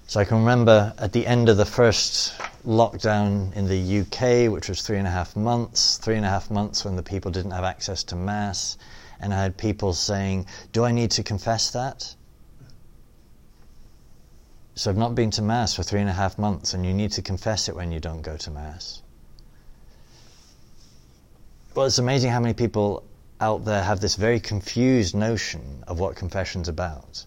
[0.06, 2.34] So I can remember at the end of the first
[2.66, 6.50] lockdown in the UK, which was three and a half months, three and a half
[6.52, 8.78] months when the people didn't have access to Mass,
[9.20, 12.16] and I had people saying, Do I need to confess that?
[14.76, 17.12] So I've not been to Mass for three and a half months, and you need
[17.14, 19.02] to confess it when you don't go to Mass.
[21.80, 23.06] Well, it's amazing how many people
[23.40, 27.24] out there have this very confused notion of what confession's about.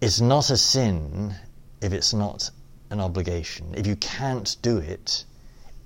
[0.00, 1.34] It's not a sin
[1.82, 2.48] if it's not
[2.90, 3.74] an obligation.
[3.76, 5.24] If you can't do it,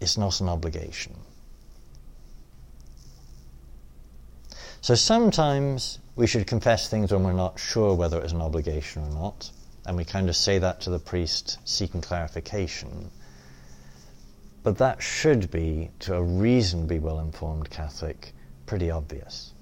[0.02, 1.16] it's not an obligation.
[4.82, 9.10] So sometimes we should confess things when we're not sure whether it's an obligation or
[9.14, 9.50] not,
[9.86, 13.10] and we kind of say that to the priest seeking clarification.
[14.62, 18.34] But that should be, to a reasonably well informed Catholic,
[18.66, 19.54] pretty obvious.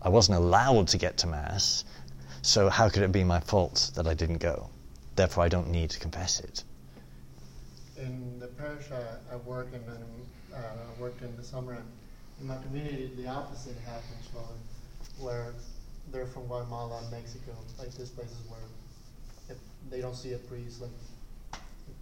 [0.00, 1.84] I wasn't allowed to get to Mass,
[2.40, 4.70] so how could it be my fault that I didn't go?
[5.16, 6.64] Therefore, I don't need to confess it.
[7.98, 10.04] In the parish I, I work in, and
[10.54, 11.84] uh, I worked in the summer, and
[12.40, 14.30] in my community, the opposite happens,
[15.18, 15.52] where
[16.10, 18.60] they're from Guatemala and Mexico, like this place is where
[19.50, 19.58] if
[19.90, 20.90] they don't see a priest like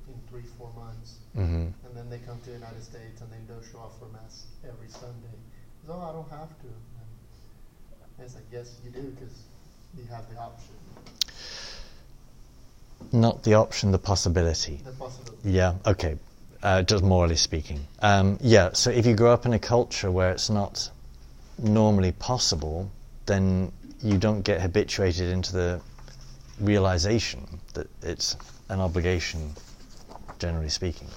[0.09, 3.39] in three, four months, hmm and then they come to the United States and they
[3.47, 5.37] don't show up for mass every Sunday.
[5.87, 6.67] No, I don't have to.
[6.67, 9.35] And it's like, yes, you do, because
[9.97, 10.75] you have the option,
[13.13, 14.81] Not the option, the possibility.
[14.85, 15.51] the possibility.
[15.51, 16.17] Yeah, okay.
[16.63, 17.81] Uh, just morally speaking.
[18.01, 20.91] Um, yeah, so if you grow up in a culture where it's not
[21.57, 22.91] normally possible,
[23.27, 23.71] then
[24.03, 25.81] you don't get habituated into the
[26.61, 28.37] realization that it's
[28.69, 29.53] an obligation,
[30.41, 31.09] generally speaking.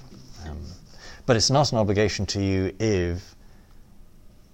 [0.48, 0.58] Um,
[1.26, 3.34] but it's not an obligation to you if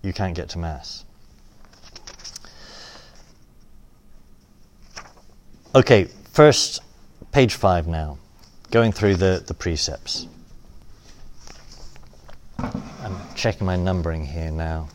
[0.02, 1.04] you can't get to Mass.
[5.74, 6.80] Okay, first,
[7.32, 8.18] page five now,
[8.70, 10.26] going through the, the precepts.
[12.58, 14.88] I'm checking my numbering here now.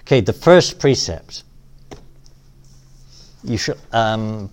[0.00, 1.44] Okay, the first precept.
[3.42, 4.50] You should, um,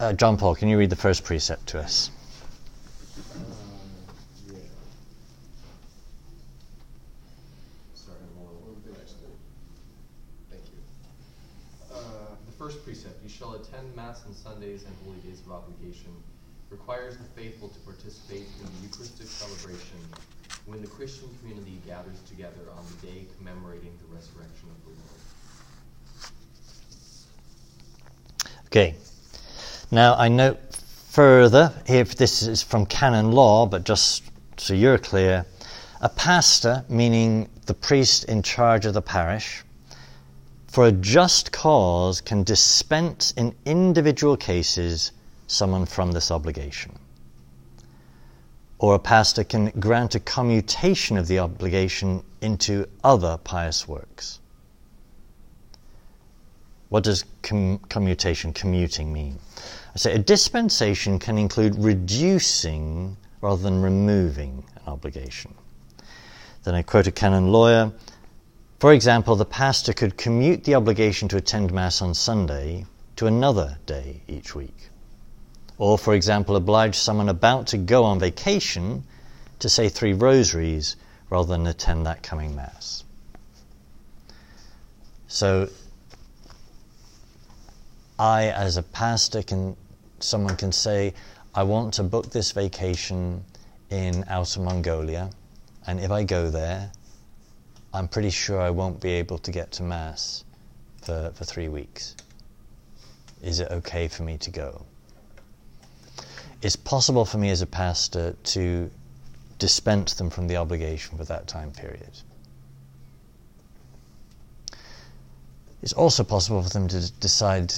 [0.00, 2.10] uh, John Paul, can you read the first precept to us?
[4.46, 4.56] yeah.
[7.94, 8.76] Sorry, I'm a little
[10.50, 11.94] Thank you.
[11.94, 12.00] Uh,
[12.46, 16.12] the first precept, you shall attend Mass on Sundays and holy days of obligation,
[16.86, 19.98] requires the faithful to participate in the Eucharistic celebration
[20.66, 25.20] when the Christian community gathers together on the day commemorating the resurrection of the Lord.
[28.66, 28.94] Okay.
[29.90, 30.58] Now I note
[31.08, 34.22] further, if this is from canon law, but just
[34.58, 35.46] so you're clear,
[36.02, 39.64] a pastor, meaning the priest in charge of the parish,
[40.66, 45.12] for a just cause can dispense in individual cases
[45.54, 46.92] someone from this obligation.
[48.78, 54.40] Or a pastor can grant a commutation of the obligation into other pious works.
[56.88, 59.38] What does com- commutation, commuting mean?
[59.94, 65.54] I say a dispensation can include reducing rather than removing an obligation.
[66.64, 67.92] Then I quote a canon lawyer.
[68.80, 72.86] For example, the pastor could commute the obligation to attend Mass on Sunday
[73.16, 74.90] to another day each week.
[75.78, 79.04] Or, for example, oblige someone about to go on vacation
[79.58, 80.96] to say three rosaries
[81.30, 83.04] rather than attend that coming Mass.
[85.26, 85.68] So,
[88.18, 89.76] I, as a pastor, can
[90.20, 91.12] someone can say,
[91.54, 93.44] I want to book this vacation
[93.90, 95.30] in Outer Mongolia,
[95.86, 96.90] and if I go there,
[97.92, 100.44] I'm pretty sure I won't be able to get to Mass
[101.02, 102.16] for, for three weeks.
[103.42, 104.86] Is it okay for me to go?
[106.64, 108.90] It's possible for me as a pastor to
[109.58, 112.22] dispense them from the obligation for that time period.
[115.82, 117.74] It's also possible for them to decide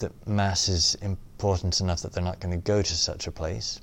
[0.00, 3.80] that Mass is important enough that they're not going to go to such a place.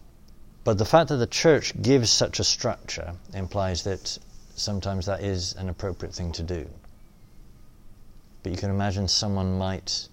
[0.64, 4.20] But the fact that the church gives such a structure implies that
[4.56, 6.70] sometimes that is an appropriate thing to do.
[8.44, 10.08] But you can imagine someone might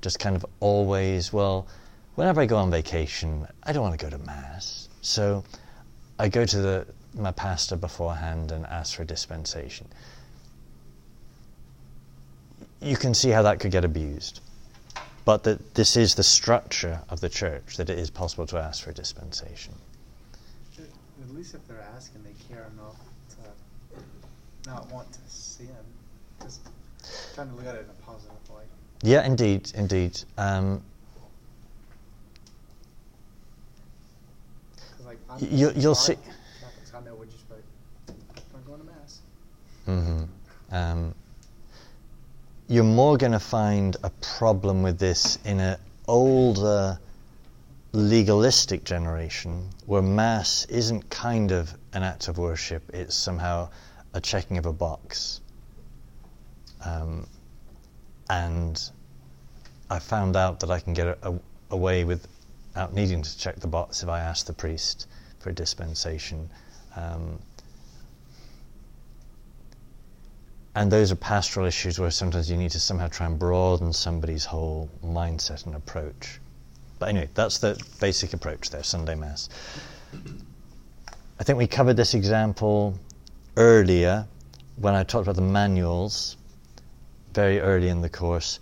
[0.00, 1.66] just kind of always, well,
[2.14, 4.88] whenever I go on vacation, I don't want to go to Mass.
[5.02, 5.44] So
[6.18, 9.86] I go to the, my pastor beforehand and ask for a dispensation.
[12.80, 14.40] You can see how that could get abused.
[15.24, 18.84] But that this is the structure of the church, that it is possible to ask
[18.84, 19.72] for a dispensation.
[20.78, 22.96] At least if they're asking, they care enough
[23.30, 25.68] to not want to sin.
[26.42, 26.60] Just
[27.34, 28.66] trying to look at it in a positive light.
[29.02, 30.20] Yeah, indeed, indeed.
[30.36, 30.82] Um,
[34.76, 35.23] 'Cause, like, I'm, You- you'll I'm see- Catholics, I know we're just like, I'm
[38.66, 39.20] going to mass.
[39.86, 40.28] mhm.
[40.70, 41.14] um,
[42.68, 45.76] you're more going to find a problem with this in an
[46.08, 46.98] older
[47.92, 53.68] legalistic generation where Mass isn't kind of an act of worship, it's somehow
[54.14, 55.40] a checking of a box.
[56.84, 57.26] Um,
[58.28, 58.80] and
[59.90, 61.38] I found out that I can get a, a,
[61.70, 65.06] away without needing to check the box if I ask the priest
[65.44, 66.48] for dispensation.
[66.96, 67.38] Um,
[70.74, 74.46] and those are pastoral issues where sometimes you need to somehow try and broaden somebody's
[74.46, 76.40] whole mindset and approach.
[76.98, 79.50] But anyway, that's the basic approach there, Sunday Mass.
[81.38, 82.98] I think we covered this example
[83.58, 84.26] earlier
[84.76, 86.38] when I talked about the manuals
[87.34, 88.60] very early in the course,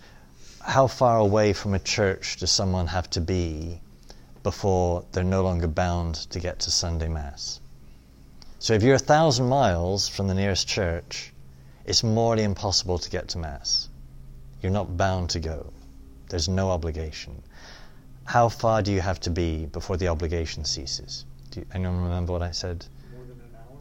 [0.59, 3.79] how far away from a church does someone have to be
[4.43, 7.59] before they're no longer bound to get to Sunday Mass?
[8.59, 11.33] So if you're a thousand miles from the nearest church,
[11.85, 13.89] it's morally impossible to get to Mass.
[14.61, 15.73] You're not bound to go.
[16.29, 17.41] There's no obligation.
[18.25, 21.25] How far do you have to be before the obligation ceases?
[21.51, 22.85] Do you, anyone remember what I said?
[23.13, 23.77] More than an hour?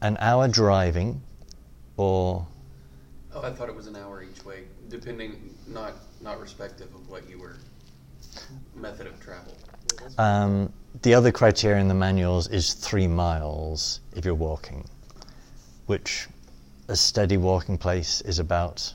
[0.00, 1.22] An hour driving,
[1.96, 2.46] or
[3.34, 7.28] Oh, I thought it was an hour each way, depending, not not respective of what
[7.28, 7.56] you were
[8.74, 9.54] method of travel.
[10.18, 10.72] um,
[11.02, 14.84] the other criteria in the manuals is three miles if you're walking,
[15.86, 16.28] which
[16.88, 18.92] a steady walking place is about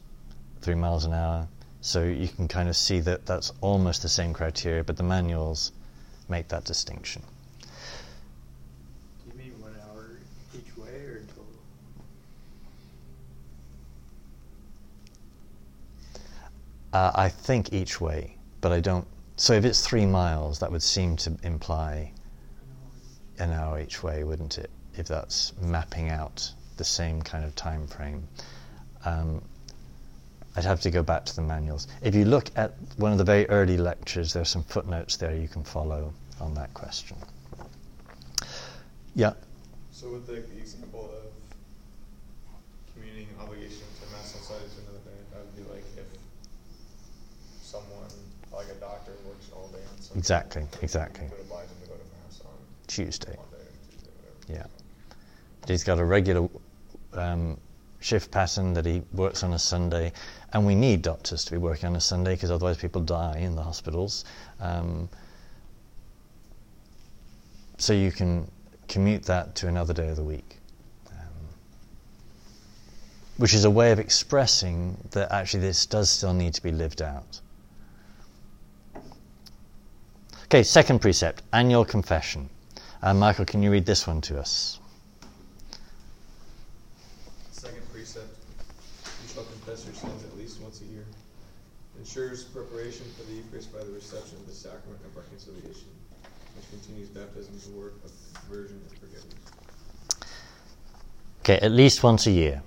[0.62, 1.48] three miles an hour.
[1.82, 5.72] So you can kind of see that that's almost the same criteria, but the manuals
[6.28, 7.22] make that distinction.
[7.62, 10.18] Do you mean one hour
[10.54, 11.46] each way or total?
[16.92, 19.08] Uh, I think each way, but I don't.
[19.38, 22.12] So if it's three miles, that would seem to imply
[23.40, 24.72] an hour each way, wouldn't it?
[24.98, 28.28] If that's mapping out the same kind of time frame.
[29.06, 29.42] Um,
[30.56, 31.88] I'd have to go back to the manuals.
[32.02, 35.48] If you look at one of the very early lectures, there's some footnotes there you
[35.48, 36.12] can follow
[36.42, 37.18] on that question.
[39.16, 39.34] Yeah.
[39.92, 40.44] So with the, of
[42.94, 46.06] commuting obligation to mass outside to another day, that would be like if
[47.62, 48.10] someone,
[48.52, 50.06] like a doctor, works all day on Sunday.
[50.06, 50.06] Exactly, exactly.
[50.06, 51.28] Would oblige him to go to mass exactly.
[52.88, 53.36] Tuesday.
[53.38, 54.62] Monday, Tuesday, whatever.
[54.62, 54.66] Yeah.
[55.62, 56.50] But he's got a regular
[57.14, 57.58] um,
[58.00, 60.12] shift pattern that he works on a Sunday,
[60.54, 63.56] and we need doctors to be working on a Sunday because otherwise people die in
[63.56, 64.26] the hospitals.
[64.60, 65.10] Um,
[67.78, 68.50] so you can
[68.88, 70.58] commute that to another day of the week,
[71.12, 71.48] um,
[73.38, 77.02] which is a way of expressing that actually this does still need to be lived
[77.02, 77.42] out.
[80.48, 82.50] Okay, second precept annual confession.
[83.02, 84.80] Uh, Michael, can you read this one to us?
[87.52, 88.34] Second precept,
[89.04, 91.04] you shall confess your sins at least once a year.
[92.00, 95.90] Ensures preparation for the Eucharist by the reception of the sacrament of reconciliation,
[96.56, 99.36] which continues baptism's work of conversion and forgiveness.
[101.42, 102.62] Okay, at least once a year.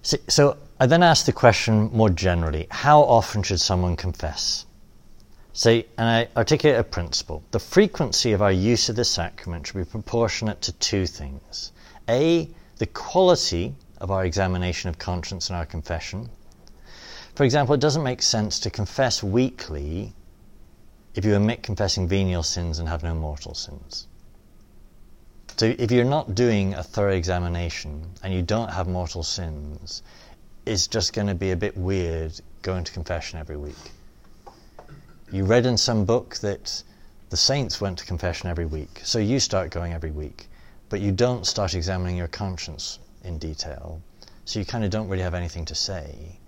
[0.00, 4.64] So, so I then asked the question more generally how often should someone confess?
[5.54, 7.42] Say, and I articulate a principle.
[7.50, 11.72] The frequency of our use of the sacrament should be proportionate to two things.
[12.08, 12.48] A,
[12.78, 16.30] the quality of our examination of conscience and our confession.
[17.34, 20.14] For example, it doesn't make sense to confess weekly
[21.14, 24.06] if you omit confessing venial sins and have no mortal sins.
[25.58, 30.02] So if you're not doing a thorough examination and you don't have mortal sins,
[30.64, 33.76] it's just going to be a bit weird going to confession every week.
[35.32, 36.82] You read in some book that
[37.30, 40.48] the saints went to confession every week, so you start going every week,
[40.90, 44.02] but you don't start examining your conscience in detail,
[44.44, 46.38] so you kind of don't really have anything to say.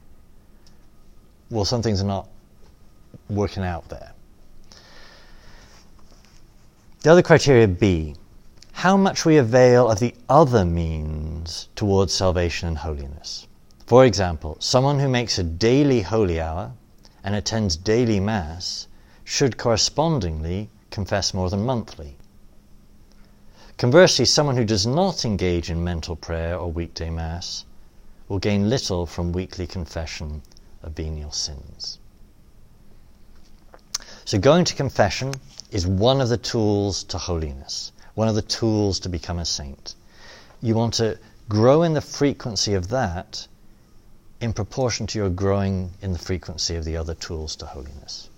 [1.50, 2.28] Well, something's not
[3.30, 4.12] working out there.
[7.00, 8.14] The other criteria B
[8.74, 13.46] how much we avail of the other means towards salvation and holiness.
[13.86, 16.72] For example, someone who makes a daily holy hour
[17.24, 18.86] and attends daily Mass
[19.24, 22.18] should correspondingly confess more than monthly.
[23.78, 27.64] Conversely, someone who does not engage in mental prayer or weekday Mass
[28.28, 30.42] will gain little from weekly confession
[30.82, 31.98] of venial sins.
[34.24, 35.34] So, going to confession
[35.70, 39.94] is one of the tools to holiness, one of the tools to become a saint.
[40.62, 41.18] You want to
[41.48, 43.48] grow in the frequency of that
[44.40, 48.28] in proportion to your growing in the frequency of the other tools to holiness.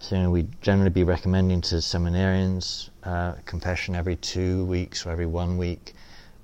[0.00, 5.58] So we generally be recommending to seminarians uh, confession every two weeks or every one
[5.58, 5.94] week,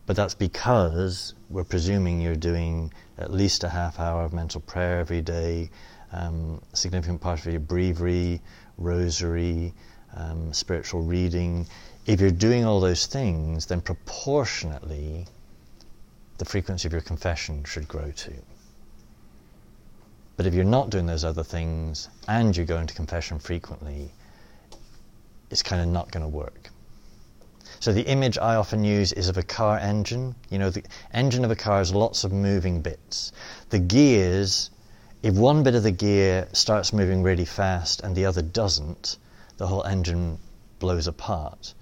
[0.04, 4.98] but that's because we're presuming you're doing at least a half hour of mental prayer
[4.98, 5.70] every day,
[6.12, 8.40] um, a significant part of your breviary,
[8.78, 9.72] rosary,
[10.16, 11.66] um, spiritual reading.
[12.04, 15.28] If you're doing all those things, then proportionately
[16.42, 18.42] the frequency of your confession should grow too.
[20.36, 24.10] But if you're not doing those other things and you're going to confession frequently,
[25.50, 26.70] it's kind of not going to work.
[27.78, 30.34] So the image I often use is of a car engine.
[30.50, 30.82] You know, the
[31.14, 33.30] engine of a car has lots of moving bits.
[33.70, 34.70] The gears,
[35.22, 39.16] if one bit of the gear starts moving really fast and the other doesn't,
[39.58, 40.40] the whole engine
[40.80, 41.72] blows apart.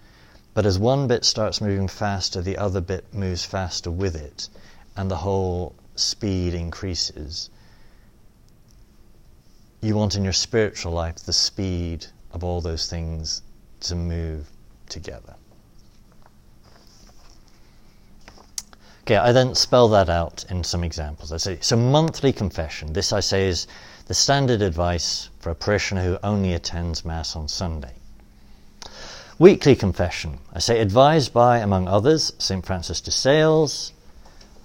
[0.53, 4.49] But as one bit starts moving faster, the other bit moves faster with it,
[4.97, 7.51] and the whole speed increases.
[9.81, 13.43] You want in your spiritual life the speed of all those things
[13.81, 14.51] to move
[14.89, 15.35] together.
[19.03, 21.33] Okay, I then spell that out in some examples.
[21.33, 22.93] I say, so monthly confession.
[22.93, 23.67] This I say is
[24.07, 27.95] the standard advice for a parishioner who only attends Mass on Sunday.
[29.41, 30.39] Weekly confession.
[30.53, 32.63] I say advised by, among others, St.
[32.63, 33.91] Francis de Sales.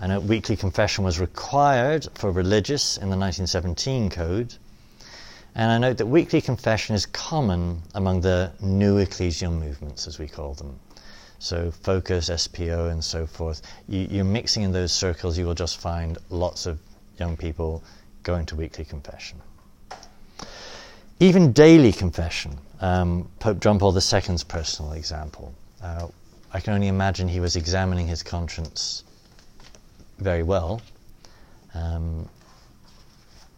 [0.02, 4.54] I know weekly confession was required for religious in the 1917 Code.
[5.56, 10.28] And I note that weekly confession is common among the new ecclesial movements, as we
[10.28, 10.78] call them.
[11.40, 13.62] So, Focus, SPO, and so forth.
[13.88, 16.80] You, are mixing in those circles, you will just find lots of
[17.18, 17.82] young people
[18.24, 19.42] going to weekly confession.
[21.22, 22.58] Even daily confession.
[22.82, 25.54] Um, Pope John Paul II's personal example.
[25.82, 26.08] Uh,
[26.52, 29.04] I can only imagine he was examining his conscience
[30.20, 30.82] very well.
[31.74, 32.30] Um,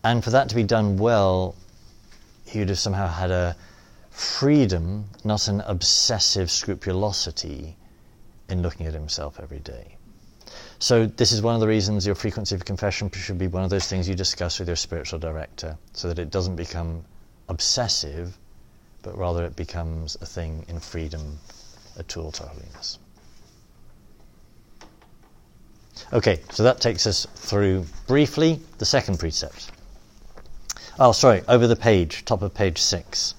[0.03, 1.55] and for that to be done well,
[2.45, 3.55] he would have somehow had a
[4.09, 7.75] freedom, not an obsessive scrupulosity
[8.49, 9.97] in looking at himself every day.
[10.79, 13.69] So, this is one of the reasons your frequency of confession should be one of
[13.69, 17.03] those things you discuss with your spiritual director so that it doesn't become
[17.49, 18.37] obsessive,
[19.07, 21.39] but rather it becomes a thing in freedom,
[21.95, 22.99] a tool to holiness.
[26.11, 29.71] Okay, so that takes us through briefly the second precept.
[30.99, 33.33] Oh, sorry, over the page, top of page six.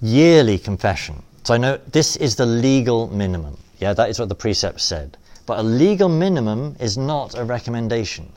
[0.00, 1.22] Yearly confession.
[1.44, 3.58] So I know this is the legal minimum.
[3.80, 5.18] Yeah, that is what the precept said.
[5.44, 8.32] But a legal minimum is not a recommendation.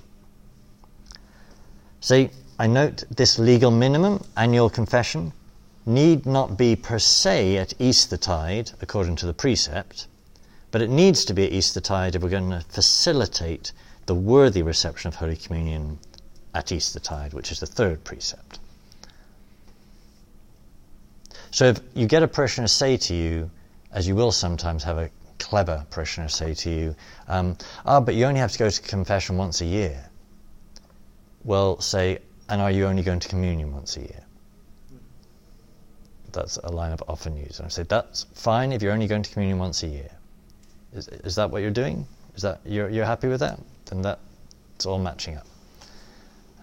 [2.01, 5.33] See, I note this legal minimum, annual confession,
[5.85, 10.07] need not be per se at Eastertide, according to the precept,
[10.71, 13.73] but it needs to be at Eastertide if we're going to facilitate
[14.05, 15.99] the worthy reception of Holy Communion
[16.53, 18.59] at Eastertide, which is the third precept.
[21.51, 23.51] So if you get a parishioner say to you,
[23.91, 26.95] as you will sometimes have a clever parishioner say to you,
[27.27, 30.09] um, ah, but you only have to go to confession once a year.
[31.43, 32.19] Well, say,
[32.49, 34.23] and are you only going to communion once a year?
[36.31, 37.59] That's a line I've often used.
[37.59, 40.11] And I said, that's fine if you're only going to communion once a year.
[40.93, 42.05] Is, is that what you're doing?
[42.35, 43.59] Is that you're, you're happy with that?
[43.85, 45.45] Then that's all matching up.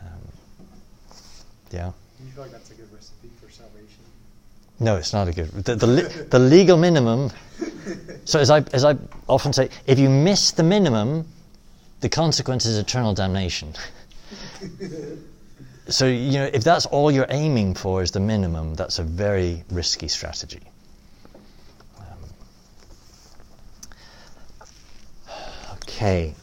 [0.01, 0.07] Um,
[1.71, 1.93] yeah.
[2.19, 4.05] Do you feel like that's a good recipe for salvation?
[4.79, 5.49] No, it's not a good.
[5.51, 7.31] The, the, the legal minimum.
[8.25, 8.97] So as I as I
[9.29, 11.27] often say, if you miss the minimum,
[12.01, 13.75] the consequence is eternal damnation.
[15.93, 19.65] so you know if that's all you're aiming for is the minimum, that's a very
[19.71, 20.61] risky strategy.
[21.99, 22.07] Um,
[25.75, 26.35] okay.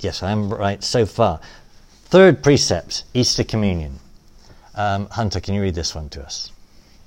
[0.00, 1.40] Yes, I am right so far.
[2.06, 3.98] Third precept, Easter Communion.
[4.74, 6.52] Um, Hunter, can you read this one to us?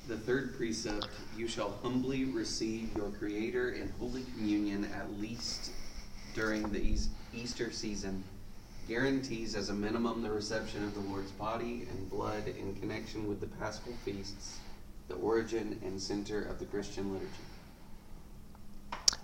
[0.08, 1.08] The third precept
[1.38, 5.72] you shall humbly receive your Creator in Holy Communion at least
[6.34, 6.98] during the
[7.34, 8.24] Easter season,
[8.88, 13.40] guarantees as a minimum the reception of the Lord's body and blood in connection with
[13.42, 14.60] the paschal feasts,
[15.10, 17.32] the origin and center of the Christian liturgy.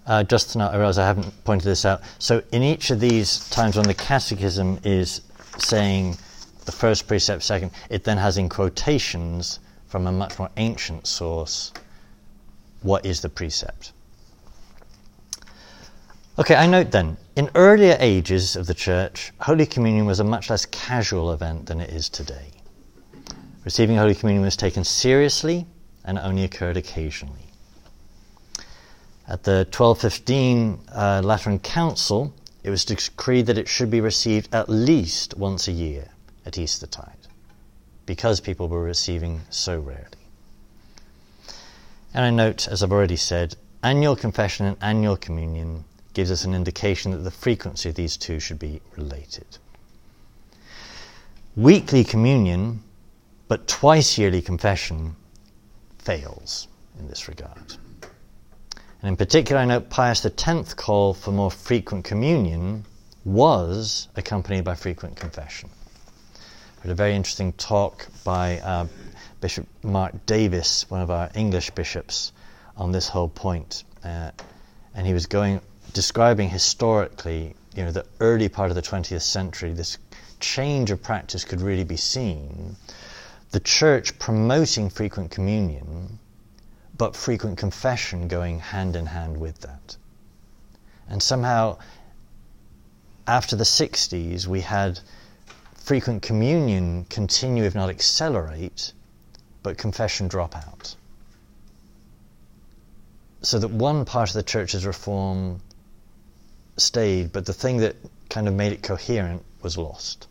[0.06, 2.02] Uh, just note, I realize I haven't pointed this out.
[2.20, 5.22] So, in each of these times when the catechism is
[5.58, 6.18] saying
[6.66, 11.72] the first precept, second, it then has in quotations from a much more ancient source
[12.82, 13.94] what is the precept.
[16.38, 20.50] Okay, I note then, in earlier ages of the Church, Holy Communion was a much
[20.50, 22.52] less casual event than it is today.
[23.66, 25.66] Receiving Holy Communion was taken seriously
[26.06, 27.48] and only occurred occasionally.
[29.28, 34.70] At the 1215 uh, Lateran Council, it was decreed that it should be received at
[34.70, 36.10] least once a year
[36.46, 37.28] at Eastertide,
[38.06, 40.06] because people were receiving so rarely.
[42.14, 46.54] And I note, as I've already said, annual confession and annual communion gives us an
[46.54, 49.46] indication that the frequency of these two should be related.
[51.56, 52.84] Weekly communion,
[53.48, 55.16] but twice yearly confession,
[56.00, 56.68] fails
[57.00, 57.76] in this regard.
[59.02, 62.86] And in particular, I note Pius X's call for more frequent communion
[63.26, 65.70] was accompanied by frequent confession.
[66.80, 68.88] I heard a very interesting talk by uh,
[69.42, 72.32] Bishop Mark Davies, one of our English bishops,
[72.78, 73.84] on this whole point.
[74.04, 74.32] Uh,
[74.96, 75.62] and he was going
[75.94, 79.98] describing historically, you know, the early part of the 20th century, this
[80.40, 82.76] change of practice could really be seen.
[83.52, 86.20] The church promoting frequent communion
[86.98, 89.98] but frequent confession going hand in hand with that.
[91.08, 91.78] And somehow,
[93.28, 95.00] after the 60s, we had
[95.76, 98.94] frequent communion continue, if not accelerate,
[99.64, 100.96] but confession drop out.
[103.42, 105.60] So that one part of the church's reform
[106.78, 107.96] stayed, but the thing that
[108.30, 110.28] kind of made it coherent was lost.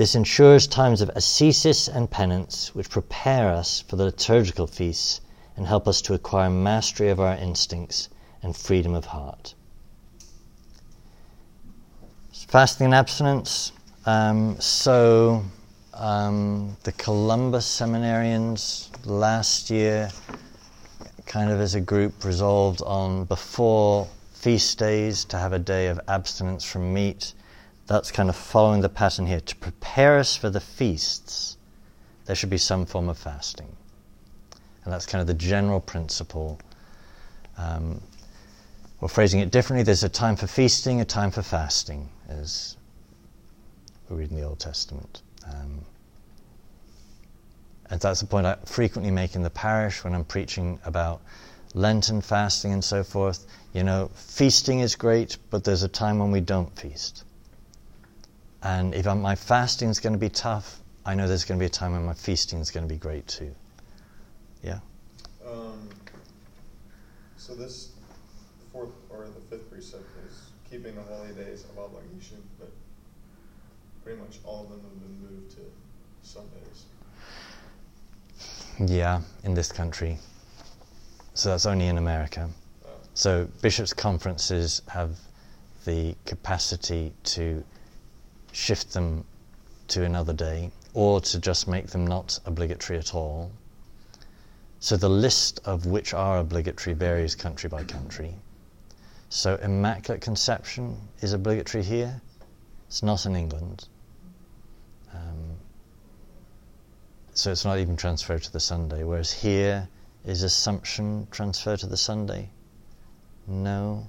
[0.00, 5.20] This ensures times of ascesis and penance, which prepare us for the liturgical feasts
[5.58, 8.08] and help us to acquire mastery of our instincts
[8.42, 9.52] and freedom of heart.
[12.50, 13.70] Fasting and abstinence.
[14.06, 15.44] Um, so,
[15.94, 20.10] um, the Columbus seminarians last year,
[21.26, 26.00] kind of as a group, resolved on before feast days to have a day of
[26.08, 27.34] abstinence from meat
[27.86, 29.40] that's kind of following the pattern here.
[29.42, 31.56] To prepare us for the feasts,
[32.24, 33.76] there should be some form of fasting.
[34.82, 36.58] And that's kind of the general principle.
[37.56, 38.00] Um,
[39.00, 39.84] we're phrasing it differently.
[39.84, 42.76] There's a time for feasting, a time for fasting, as
[44.08, 45.22] we read in the Old Testament.
[45.46, 45.84] Um,
[47.90, 51.20] and that's the point I frequently make in the parish when I'm preaching about
[51.74, 53.46] Lenten fasting and so forth.
[53.72, 57.24] You know, feasting is great, but there's a time when we don't feast.
[58.62, 61.62] And if I'm, my fasting is going to be tough, I know there's going to
[61.62, 63.54] be a time when my feasting is going to be great too.
[64.62, 64.80] Yeah?
[65.46, 65.88] Um,
[67.36, 67.92] so this
[68.72, 72.70] fourth or the fifth precept is keeping the holy days of obligation, but
[74.04, 75.60] pretty much all of them have been moved to
[76.22, 76.86] Sundays.
[78.78, 80.18] Yeah, in this country.
[81.34, 82.48] So that's only in America.
[82.84, 85.18] Uh, So bishops' conferences have
[85.84, 87.64] the capacity to
[88.52, 89.24] shift them
[89.88, 93.50] to another day or to just make them not obligatory at all.
[94.78, 98.34] So the list of which are obligatory varies country by country.
[99.32, 102.20] So Immaculate Conception is obligatory here.
[102.88, 103.88] It's not in England.
[105.14, 105.54] Um,
[107.32, 109.04] so it's not even transferred to the Sunday.
[109.04, 109.88] Whereas here
[110.24, 112.50] is Assumption transferred to the Sunday?
[113.46, 114.08] No.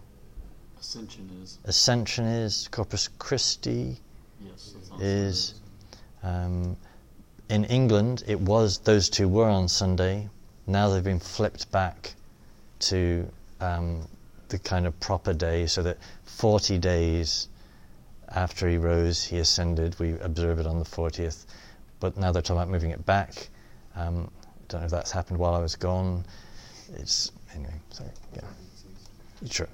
[0.80, 1.60] Ascension is.
[1.66, 2.68] Ascension is.
[2.70, 3.98] Corpus Christi
[4.44, 4.74] Yes.
[5.00, 5.54] Is.
[6.24, 6.76] Um,
[7.48, 10.30] in England, it was those two were on Sunday.
[10.66, 12.16] Now they've been flipped back
[12.80, 14.08] to um,
[14.52, 17.48] the kind of proper day, so that 40 days
[18.30, 19.98] after he rose, he ascended.
[20.00, 21.46] We observe it on the 40th,
[22.00, 23.50] but now they're talking about moving it back.
[23.96, 24.30] Um,
[24.68, 26.24] don't know if that's happened while I was gone.
[26.96, 27.74] It's anyway.
[27.90, 28.10] Sorry.
[28.36, 28.42] Yeah.
[29.50, 29.68] Sure.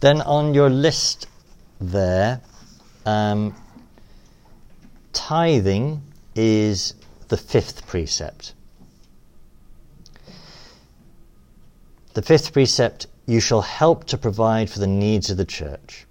[0.00, 1.26] Then on your list
[1.80, 2.40] there,
[3.04, 3.54] um,
[5.12, 6.02] tithing
[6.36, 6.94] is
[7.28, 8.54] the fifth precept.
[12.14, 16.06] The fifth precept, you shall help to provide for the needs of the church,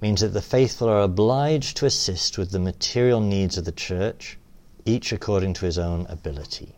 [0.00, 4.38] means that the faithful are obliged to assist with the material needs of the church,
[4.84, 6.74] each according to his own ability.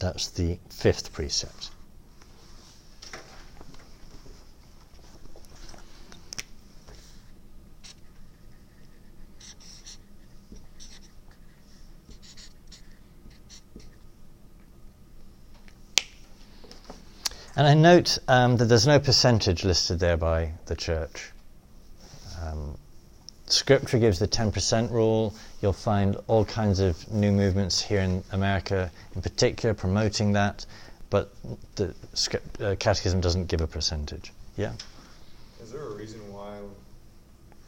[0.00, 1.70] That's the fifth precept.
[17.56, 21.30] And I note um, that there's no percentage listed there by the church.
[22.42, 22.76] Um,
[23.46, 25.34] scripture gives the 10% rule.
[25.62, 30.66] You'll find all kinds of new movements here in America, in particular, promoting that.
[31.10, 31.32] But
[31.76, 34.32] the script, uh, catechism doesn't give a percentage.
[34.56, 34.72] Yeah.
[35.62, 36.58] is there a reason why,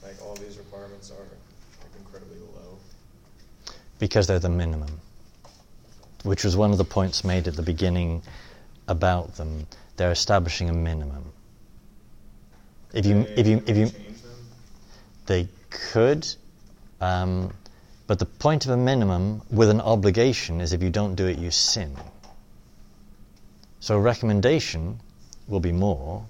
[0.03, 2.78] like, all these requirements are like incredibly low?
[3.99, 5.01] because they're the minimum,
[6.22, 8.22] which was one of the points made at the beginning
[8.89, 9.66] about them.
[9.97, 11.32] They're establishing a minimum.
[12.93, 13.91] If you, They- if you, if you,
[15.26, 16.26] they could,
[17.01, 17.53] um,
[18.07, 21.39] but the point of a minimum with an obligation is if you don't do it,
[21.39, 21.97] you sin.
[23.80, 25.01] So a recommendation
[25.49, 26.26] will be more,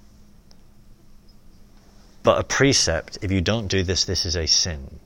[2.23, 4.99] but a precept, if you don't do this, this is a sin.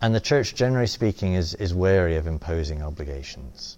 [0.00, 3.77] And the church, generally speaking, is, is wary of imposing obligations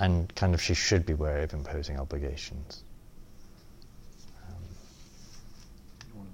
[0.00, 2.82] and kind of she should be wary of imposing obligations.
[4.48, 6.26] Um,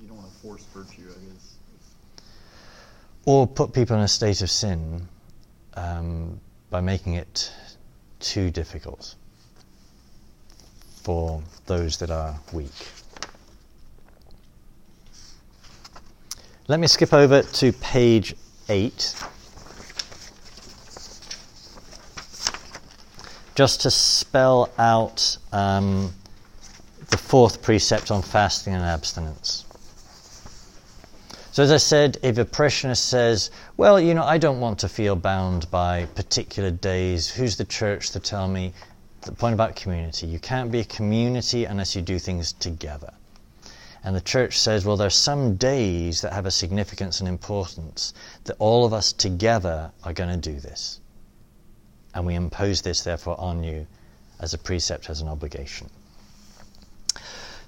[0.00, 1.56] you don't want to force virtue, I guess.
[3.26, 5.06] Or put people in a state of sin
[5.74, 6.40] um,
[6.70, 7.52] by making it
[8.20, 9.16] too difficult
[11.02, 12.70] for those that are weak.
[16.68, 18.34] Let me skip over to page
[18.68, 19.14] 8.
[23.58, 26.14] Just to spell out um,
[27.10, 29.64] the fourth precept on fasting and abstinence.
[31.50, 34.88] So, as I said, if a parishioner says, Well, you know, I don't want to
[34.88, 38.74] feel bound by particular days, who's the church to tell me?
[39.22, 40.28] The point about community.
[40.28, 43.12] You can't be a community unless you do things together.
[44.04, 48.14] And the church says, Well, there are some days that have a significance and importance
[48.44, 51.00] that all of us together are going to do this.
[52.18, 53.86] And we impose this, therefore, on you
[54.40, 55.88] as a precept, as an obligation.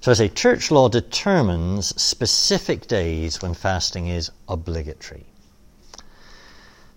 [0.01, 5.23] So, as a church law determines specific days when fasting is obligatory.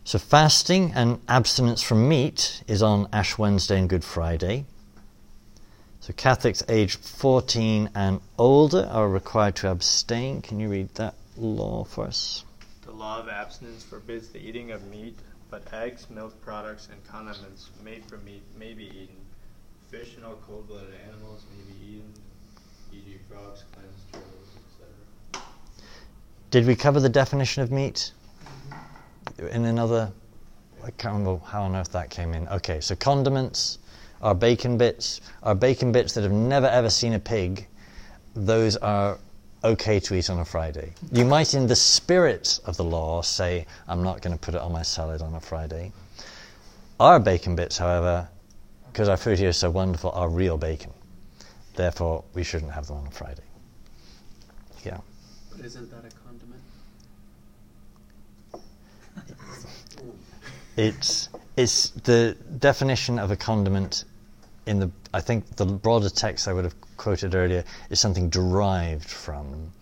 [0.03, 4.65] So, fasting and abstinence from meat is on Ash Wednesday and Good Friday.
[6.01, 10.43] So, Catholics aged 14 and older are required to abstain.
[10.43, 12.45] Can you read that law for us?
[12.85, 15.17] The law of abstinence forbids the eating of meat,
[15.55, 19.15] but eggs, milk products, and condiments made from meat may be eaten.
[19.89, 22.13] Fish and all cold blooded animals may be eaten,
[22.93, 24.49] e.g., frogs, clams, turtles,
[25.31, 25.47] etc.
[26.51, 28.11] Did we cover the definition of meat
[29.53, 30.11] in another?
[30.83, 32.49] I can't remember how on earth that came in.
[32.49, 33.79] Okay, so condiments
[34.23, 37.69] are bacon bits, are bacon bits that have never ever seen a pig.
[38.35, 39.19] Those are
[39.65, 40.93] okay to eat on a Friday.
[41.11, 44.61] You might, in the spirit of the law, say, I'm not going to put it
[44.61, 45.93] on my salad on a Friday.
[47.01, 48.29] Our bacon bits, however,
[48.93, 50.93] because our food here is so wonderful, are real bacon.
[51.75, 53.43] Therefore, we shouldn't have them on a Friday.
[54.85, 54.99] Yeah.
[55.51, 56.63] But isn't that a condiment?
[60.77, 64.05] It's it's the definition of a condiment
[64.67, 69.09] in the I think the broader text I would have quoted earlier is something derived
[69.09, 69.73] from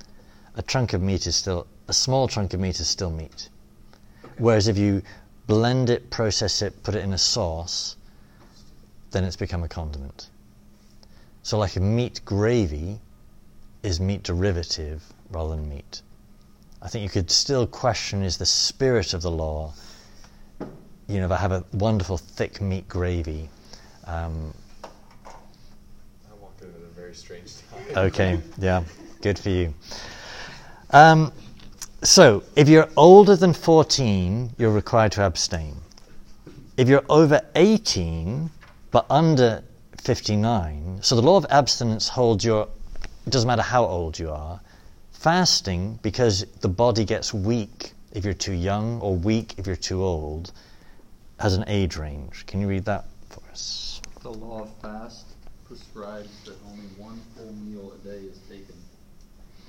[0.55, 3.49] a chunk of meat is still a small chunk of meat is still meat.
[4.39, 5.03] Whereas if you
[5.47, 7.97] blend it, process it, put it in a sauce,
[9.11, 10.29] then it's become a condiment.
[11.43, 13.01] So like a meat gravy
[13.83, 16.03] is meat derivative rather than meat.
[16.81, 19.73] I think you could still question is the spirit of the law
[21.13, 23.51] you know, if I have a wonderful thick meat gravy.
[24.07, 24.55] Um,
[24.85, 28.07] I walked in at a very strange time.
[28.07, 28.85] okay, yeah,
[29.21, 29.75] good for you.
[30.91, 31.33] Um,
[32.03, 35.77] so, if you're older than 14, you're required to abstain.
[36.77, 38.51] If you're over 18
[38.91, 39.63] but under
[40.03, 42.69] 59, so the law of abstinence holds your,
[43.27, 44.61] it doesn't matter how old you are,
[45.13, 50.03] fasting, because the body gets weak if you're too young or weak if you're too
[50.03, 50.53] old,
[51.39, 52.45] has an age range.
[52.47, 54.03] Can you read that for us?
[54.23, 55.32] The law of fast
[55.73, 58.77] prescribes that only one full meal a day is taken.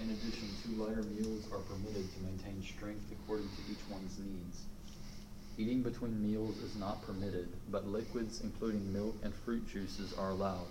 [0.02, 4.64] In addition, two lighter meals are permitted to maintain strength according to each one's needs.
[5.58, 10.68] Eating between meals is not permitted, but liquids, including milk and fruit juices, are allowed.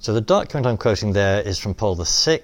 [0.00, 2.40] So the document I'm quoting there is from Paul VI,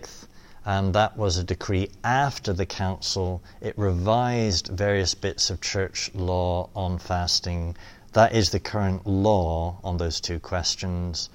[0.64, 3.42] and that was a decree after the council.
[3.60, 7.76] It revised various bits of church law on fasting.
[8.12, 11.28] That is the current law on those two questions.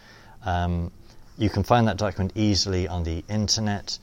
[0.46, 0.92] Um,
[1.38, 3.98] you can find that document easily on the internet.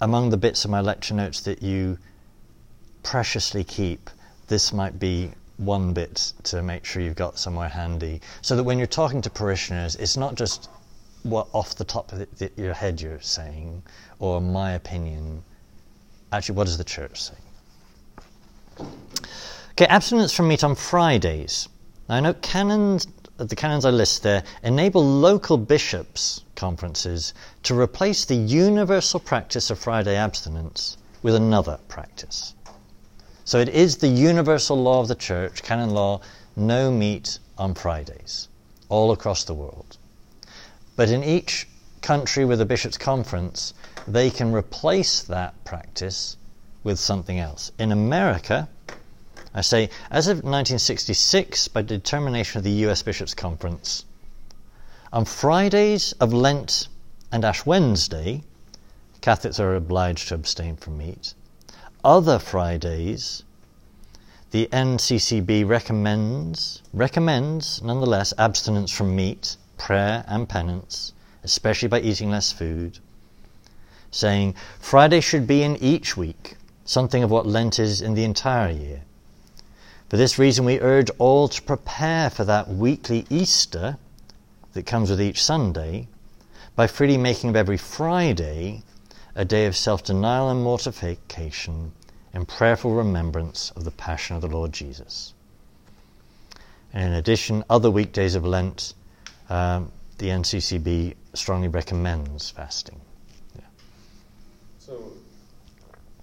[0.00, 1.98] Among the bits of my lecture notes that you
[3.02, 4.10] preciously keep,
[4.48, 8.20] this might be one bit to make sure you've got somewhere handy.
[8.42, 10.68] So that when you're talking to parishioners, it's not just
[11.22, 13.82] what off the top of the, your head you're saying,
[14.18, 15.42] or my opinion.
[16.32, 18.84] Actually, what does the church say?
[19.72, 21.68] Okay, abstinence from meat on Fridays.
[22.08, 23.06] Now, I know canons,
[23.38, 27.34] the canons I list there enable local bishops' conferences
[27.64, 32.54] to replace the universal practice of Friday abstinence with another practice.
[33.44, 36.20] So it is the universal law of the church, canon law,
[36.56, 38.48] no meat on Fridays,
[38.88, 39.98] all across the world.
[40.96, 41.68] But in each
[42.00, 43.74] country with a bishop's conference,
[44.08, 46.36] they can replace that practice
[46.82, 47.70] with something else.
[47.78, 48.68] In America,
[49.56, 54.04] I say, as of 1966, by determination of the US Bishops' Conference,
[55.10, 56.88] on Fridays of Lent
[57.32, 58.42] and Ash Wednesday,
[59.22, 61.32] Catholics are obliged to abstain from meat.
[62.04, 63.44] Other Fridays,
[64.50, 72.52] the NCCB recommends, recommends nonetheless abstinence from meat, prayer, and penance, especially by eating less
[72.52, 72.98] food.
[74.10, 78.70] saying Friday should be in each week, something of what Lent is in the entire
[78.70, 79.05] year.
[80.08, 83.98] For this reason, we urge all to prepare for that weekly Easter
[84.72, 86.06] that comes with each Sunday
[86.76, 88.82] by freely making of every Friday
[89.34, 91.92] a day of self denial and mortification
[92.32, 95.32] in prayerful remembrance of the passion of the Lord Jesus.
[96.92, 98.94] And in addition, other weekdays of Lent,
[99.48, 103.00] um, the NCCB strongly recommends fasting.
[103.54, 103.62] Yeah.
[104.78, 105.12] So,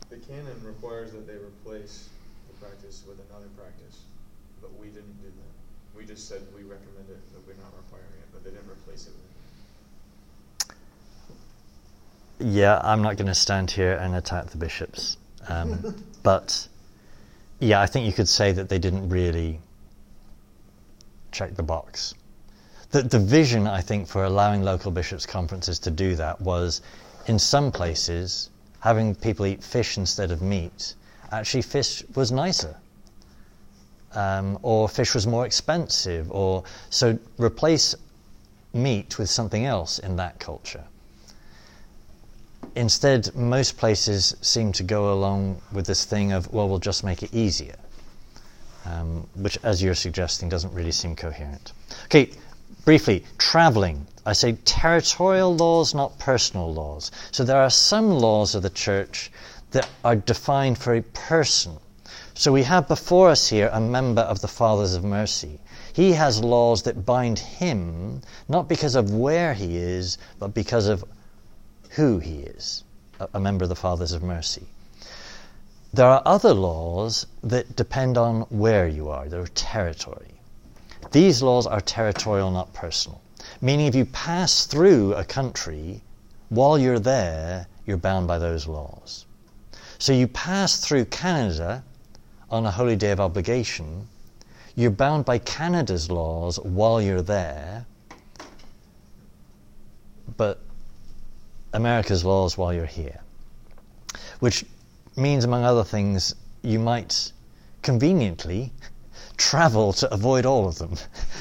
[0.10, 2.10] the canon requires that they replace
[2.48, 4.02] the practice with another practice,
[4.62, 5.93] but we didn't do that.
[6.04, 9.08] We just said we recommend it, but we're not requiring it, but they didn't replace
[9.08, 10.76] it
[12.40, 15.16] Yeah, I'm not going to stand here and attack the bishops.
[15.48, 16.68] Um, but
[17.60, 19.62] yeah, I think you could say that they didn't really
[21.32, 22.16] check the box.
[22.92, 26.82] The, the vision, I think, for allowing local bishops' conferences to do that was
[27.28, 28.50] in some places,
[28.82, 30.96] having people eat fish instead of meat,
[31.32, 32.76] actually, fish was nicer.
[34.16, 37.96] Um, or fish was more expensive, or so replace
[38.74, 40.84] meat with something else in that culture.
[42.76, 47.24] Instead, most places seem to go along with this thing of, well, we'll just make
[47.24, 47.76] it easier
[48.86, 51.74] um, which, as you're suggesting, doesn't really seem coherent.
[52.06, 52.30] Okay,
[52.86, 54.06] briefly, traveling.
[54.26, 57.12] I say territorial laws, not personal laws.
[57.32, 59.32] So there are some laws of the church
[59.72, 61.78] that are defined for a person.
[62.36, 65.60] So we have before us here a member of the Fathers of Mercy.
[65.94, 71.04] He has laws that bind him, not because of where he is, but because of
[71.92, 72.84] who he is,
[73.36, 74.66] a member of the Fathers of Mercy.
[75.94, 80.34] There are other laws that depend on where you are, they're territory.
[81.12, 83.22] These laws are territorial, not personal.
[83.62, 86.02] Meaning, if you pass through a country,
[86.50, 89.28] while you're there, you're bound by those laws.
[90.00, 91.84] So you pass through Canada
[92.54, 94.08] on a holy day of obligation,
[94.76, 97.88] you're bound by Canada's laws while you're there,
[100.38, 100.60] but
[101.74, 103.20] America's laws while you're here.
[104.40, 104.66] Which
[105.18, 107.32] means, among other things, you might
[107.82, 108.72] conveniently
[109.36, 110.96] travel to avoid all of them.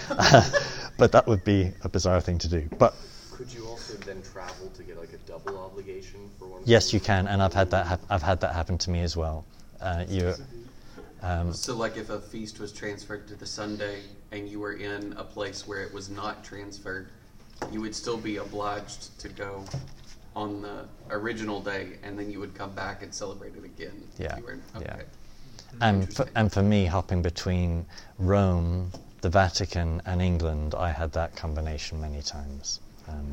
[0.97, 2.67] but that would be a bizarre thing to do.
[2.79, 2.95] But
[3.31, 6.63] could you also then travel to get like a double obligation for one?
[6.65, 7.87] Yes, you can, and I've had that.
[7.87, 9.45] Ha- I've had that happen to me as well.
[9.79, 10.35] Uh, you.
[11.23, 14.01] Um, so, like, if a feast was transferred to the Sunday
[14.33, 17.09] and you were in a place where it was not transferred,
[17.71, 19.65] you would still be obliged to go
[20.35, 24.03] on the original day, and then you would come back and celebrate it again.
[24.19, 24.39] Yeah.
[24.41, 24.85] Were, okay.
[24.87, 25.03] Yeah.
[25.81, 27.87] And for, and for me, hopping between
[28.19, 32.81] Rome, the Vatican, and England, I had that combination many times.
[33.09, 33.33] Um,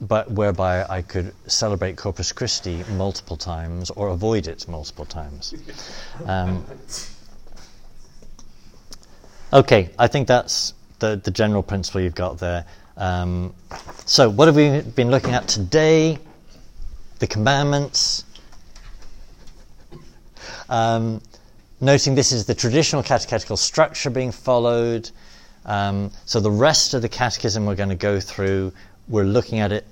[0.00, 5.54] but whereby I could celebrate Corpus Christi multiple times or avoid it multiple times.
[6.24, 6.64] Um,
[9.52, 12.64] okay, I think that's the, the general principle you've got there.
[12.96, 13.54] Um,
[14.06, 16.18] so, what have we been looking at today?
[17.20, 18.24] The commandments.
[20.68, 21.22] Um,
[21.80, 25.10] noting this is the traditional catechetical structure being followed.
[25.64, 28.72] Um, so, the rest of the catechism we're going to go through,
[29.08, 29.86] we're looking at it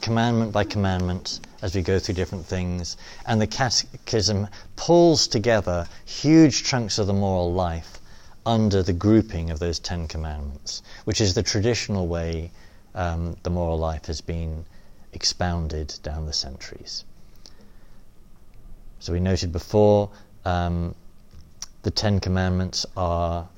[0.00, 2.96] commandment by commandment as we go through different things.
[3.26, 7.98] And the catechism pulls together huge chunks of the moral life
[8.44, 12.50] under the grouping of those Ten Commandments, which is the traditional way
[12.94, 14.64] um, the moral life has been
[15.12, 17.04] expounded down the centuries.
[19.00, 20.10] So we noted before
[20.44, 20.94] um,
[21.82, 23.48] the Ten Commandments are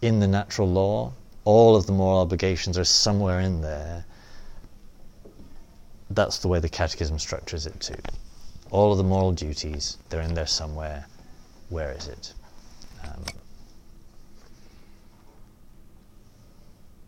[0.00, 1.12] in the natural law.
[1.48, 4.04] All of the moral obligations are somewhere in there.
[6.10, 7.96] That's the way the Catechism structures it too.
[8.70, 11.06] All of the moral duties, they're in there somewhere.
[11.70, 12.34] Where is it?
[13.02, 13.24] Um,